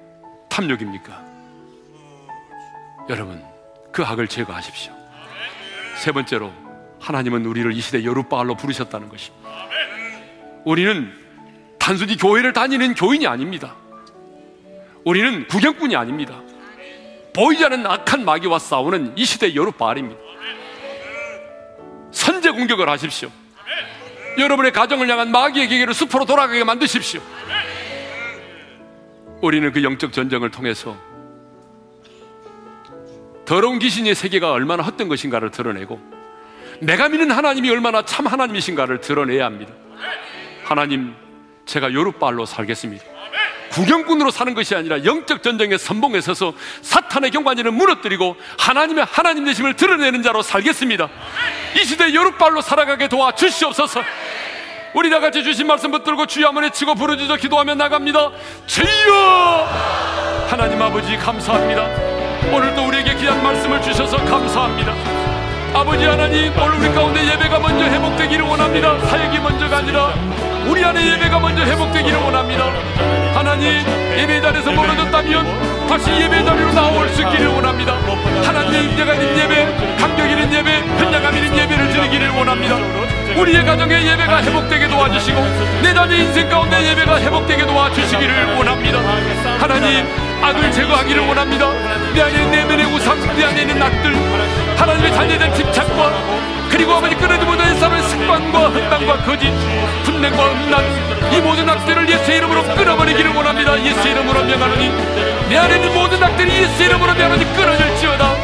탐욕입니까? 0.48 1.26
여러분, 3.10 3.44
그 3.92 4.04
악을 4.04 4.28
제거하십시오. 4.28 4.94
세 5.96 6.12
번째로, 6.12 6.54
하나님은 7.00 7.48
우리를 7.48 7.74
이 7.74 7.82
시대 7.82 8.06
여룻바알로 8.06 8.54
부르셨다는 8.54 9.10
것입니다. 9.10 9.50
우리는 10.66 11.12
단순히 11.80 12.16
교회를 12.16 12.54
다니는 12.54 12.94
교인이 12.94 13.26
아닙니다. 13.26 13.74
우리는 15.04 15.48
구경꾼이 15.48 15.96
아닙니다. 15.96 16.40
보이지 17.34 17.66
않는 17.66 17.88
악한 17.88 18.24
마귀와 18.24 18.60
싸우는 18.60 19.18
이 19.18 19.26
시대 19.26 19.56
여룻바알입니다. 19.56 20.27
선제 22.12 22.52
공격을 22.52 22.90
하십시오. 22.90 23.30
여러분의 24.38 24.72
가정을 24.72 25.10
향한 25.10 25.32
마귀의 25.32 25.68
기계를 25.68 25.94
수포로 25.94 26.26
돌아가게 26.26 26.64
만드십시오. 26.64 27.22
우리는 29.42 29.72
그 29.72 29.84
영적 29.84 30.14
전쟁을 30.14 30.52
통해서 30.52 30.98
더러운 33.46 33.80
귀신의 33.80 34.14
세계가 34.16 34.52
얼마나 34.52 34.84
헛된 34.84 35.08
것인가를 35.08 35.52
드러내고 35.52 36.00
내가 36.82 37.10
믿는 37.10 37.32
하나님이 37.32 37.70
얼마나 37.70 38.04
참 38.04 38.28
하나님이신가를 38.28 39.02
드러내야 39.02 39.46
합니다. 39.46 39.74
하나님, 40.64 41.16
제가 41.66 41.94
요릇발로 41.94 42.46
살겠습니다. 42.46 43.17
구경꾼으로 43.78 44.32
사는 44.32 44.56
것이 44.56 44.74
아니라 44.74 45.06
영적 45.06 45.44
전쟁의 45.44 45.78
선봉에 45.78 46.20
서서 46.22 46.54
사탄의 46.82 47.30
경관이를 47.30 47.72
무너뜨리고 47.72 48.36
하나님의 48.58 49.06
하나님 49.08 49.46
되심을 49.46 49.76
드러내는 49.76 50.24
자로 50.24 50.42
살겠습니다. 50.42 51.08
이 51.80 51.86
시대 51.86 52.12
요릇발로 52.14 52.62
살아가게 52.62 53.08
도와 53.08 53.34
주시옵소서. 53.34 54.02
우리 54.96 55.12
다 55.12 55.20
같이 55.20 55.44
주신 55.44 55.68
말씀 55.68 55.92
붙들고 55.92 56.26
주여 56.26 56.48
한번 56.48 56.64
외치고 56.64 56.96
부르짖어 56.96 57.36
기도하며 57.36 57.76
나갑니다. 57.76 58.32
주여! 58.66 59.68
하나님 60.50 60.82
아버지 60.82 61.16
감사합니다. 61.18 61.84
오늘도 62.52 62.88
우리에게 62.88 63.16
귀한 63.16 63.44
말씀을 63.44 63.80
주셔서 63.82 64.18
감사합니다. 64.18 65.17
아버지 65.78 66.04
하나님 66.06 66.52
오늘 66.60 66.80
우리 66.80 66.92
가운데 66.92 67.24
예배가 67.24 67.60
먼저 67.60 67.86
회복되기를 67.86 68.44
원합니다. 68.44 68.98
사역이 69.06 69.38
먼저가 69.38 69.78
아니라 69.78 70.12
우리 70.68 70.84
안에 70.84 71.14
예배가 71.14 71.40
먼저 71.40 71.62
회복되기를 71.62 72.18
원합니다. 72.18 72.66
하나님 73.36 73.86
예배 74.18 74.42
자리에서 74.42 74.72
멀어졌다면 74.72 75.88
다시 75.88 76.10
예배 76.10 76.44
자리로 76.44 76.74
나올 76.74 77.08
수 77.10 77.22
있기를 77.22 77.50
원합니다. 77.50 77.94
하나님 78.44 78.96
내가 78.96 79.14
있는 79.14 79.38
예배, 79.38 79.98
감격 80.00 80.28
있는 80.28 80.52
예배, 80.52 80.80
현장감 80.98 81.36
있는 81.36 81.56
예배를 81.56 81.90
드리기를 81.90 82.30
원합니다. 82.32 82.78
우리의 83.40 83.64
가정의 83.64 84.04
예배가 84.08 84.42
회복되게 84.42 84.88
도와주시고 84.88 85.40
내 85.84 85.94
자녀 85.94 86.16
인생 86.16 86.50
가운데 86.50 86.90
예배가 86.90 87.22
회복되게 87.22 87.68
도와주시기를 87.68 88.56
원합니다. 88.56 89.00
하나님 89.60 90.27
악을 90.48 90.72
제거하기를 90.72 91.28
원합니다. 91.28 91.72
내 92.14 92.22
안에 92.22 92.46
내면의 92.46 92.86
우상, 92.86 93.20
내 93.36 93.44
안에 93.44 93.62
있는 93.62 93.78
낙들, 93.80 94.16
하나님의 94.78 95.12
대한 95.12 95.54
집착과 95.54 96.12
그리고 96.70 96.94
아버지 96.94 97.16
끊어지 97.16 97.46
못하는 97.46 97.78
삶의 97.78 98.02
습관과 98.04 98.70
흑당과 98.70 99.24
거짓, 99.24 99.52
분냉과 100.06 100.52
음란, 100.52 101.34
이 101.34 101.42
모든 101.42 101.70
악들을 101.70 102.10
예수의 102.10 102.38
이름으로 102.38 102.64
끊어버리기를 102.64 103.34
원합니다. 103.34 103.78
예수의 103.84 104.14
이름으로 104.14 104.44
명하노니 104.46 104.92
내 105.50 105.58
안에 105.58 105.76
있는 105.76 105.94
모든 105.94 106.24
악들이 106.24 106.50
예수의 106.62 106.90
이름으로 106.90 107.14
명하노니 107.14 107.46
끊어질지어다. 107.54 108.36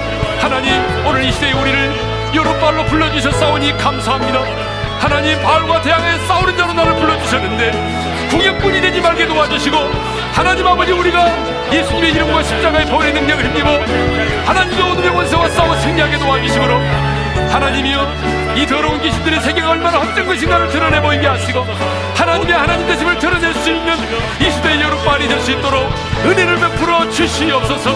하나님 0.42 0.74
오늘 1.06 1.24
이 1.24 1.32
시대에 1.32 1.54
우리를 1.54 2.34
여러 2.36 2.54
발로 2.60 2.84
불러주셨사오니 2.86 3.78
감사합니다. 3.78 4.42
하나님 5.00 5.42
바알과 5.42 5.82
대항에 5.82 6.18
싸우는 6.28 6.58
자로 6.58 6.74
나를 6.74 6.96
불러주셨는데 6.96 8.13
궁역꾼이 8.34 8.82
되지 8.82 9.00
말게 9.00 9.28
도와주시고 9.28 9.78
하나님 10.34 10.66
아버지 10.66 10.92
우리가 10.92 11.72
예수님의 11.72 12.14
이름과 12.14 12.42
십자가의 12.42 12.88
벌의 12.88 13.14
능력을 13.14 13.46
힘입어 13.46 13.80
하나님의 14.46 14.92
오늘의 14.92 15.10
원수와 15.12 15.50
싸워 15.50 15.76
승리하게 15.76 16.18
도와주시므로 16.18 16.80
하나님이여 17.52 18.56
이 18.56 18.66
더러운 18.66 19.00
귀신들의 19.04 19.40
세계가 19.40 19.70
얼마나 19.70 20.00
헛된 20.00 20.26
것인가를 20.26 20.68
드러내 20.70 21.00
보이게 21.00 21.28
하시고 21.28 21.60
하나님의 22.16 22.56
하나님 22.56 22.88
되심을 22.88 23.20
드러낼 23.20 23.54
수 23.54 23.70
있는 23.70 23.94
이 24.42 24.50
시대의 24.52 24.82
여름발이 24.82 25.28
될 25.28 25.40
수 25.40 25.52
있도록 25.52 25.84
은혜를 26.26 26.56
베풀어 26.56 27.10
주시옵소서. 27.12 27.96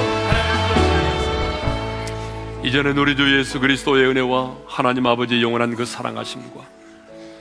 이전에 2.64 2.92
우리 2.92 3.16
주 3.16 3.40
예수 3.40 3.60
그리스도의 3.60 4.06
은혜와 4.10 4.52
하나님 4.68 5.08
아버지의 5.08 5.42
영원한 5.42 5.76
그 5.76 5.86
사랑하심과 5.86 6.62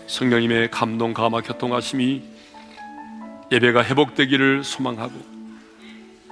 성령님의 0.06 0.70
감동 0.70 1.12
감화 1.12 1.40
교통하심이 1.40 2.35
예배가 3.52 3.84
회복되기를 3.84 4.64
소망하고 4.64 5.14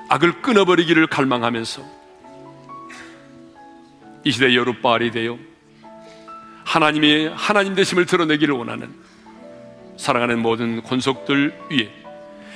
악을 0.09 0.43
끊어버리기를 0.43 1.07
갈망하면서 1.07 1.83
이 4.25 4.31
시대 4.31 4.55
여룻바알이 4.55 5.11
되어 5.11 5.39
하나님의 6.65 7.33
하나님 7.35 7.75
되심을 7.75 8.07
드러내기를 8.07 8.55
원하는 8.55 8.93
사랑하는 9.97 10.41
모든 10.41 10.83
권속들 10.83 11.55
위에 11.71 11.91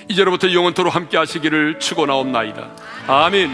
이제로부터 0.09 0.53
영원토로 0.53 0.91
함께 0.91 1.19
하시기를 1.19 1.79
축원하옵나이다. 1.79 2.71
아멘. 3.07 3.51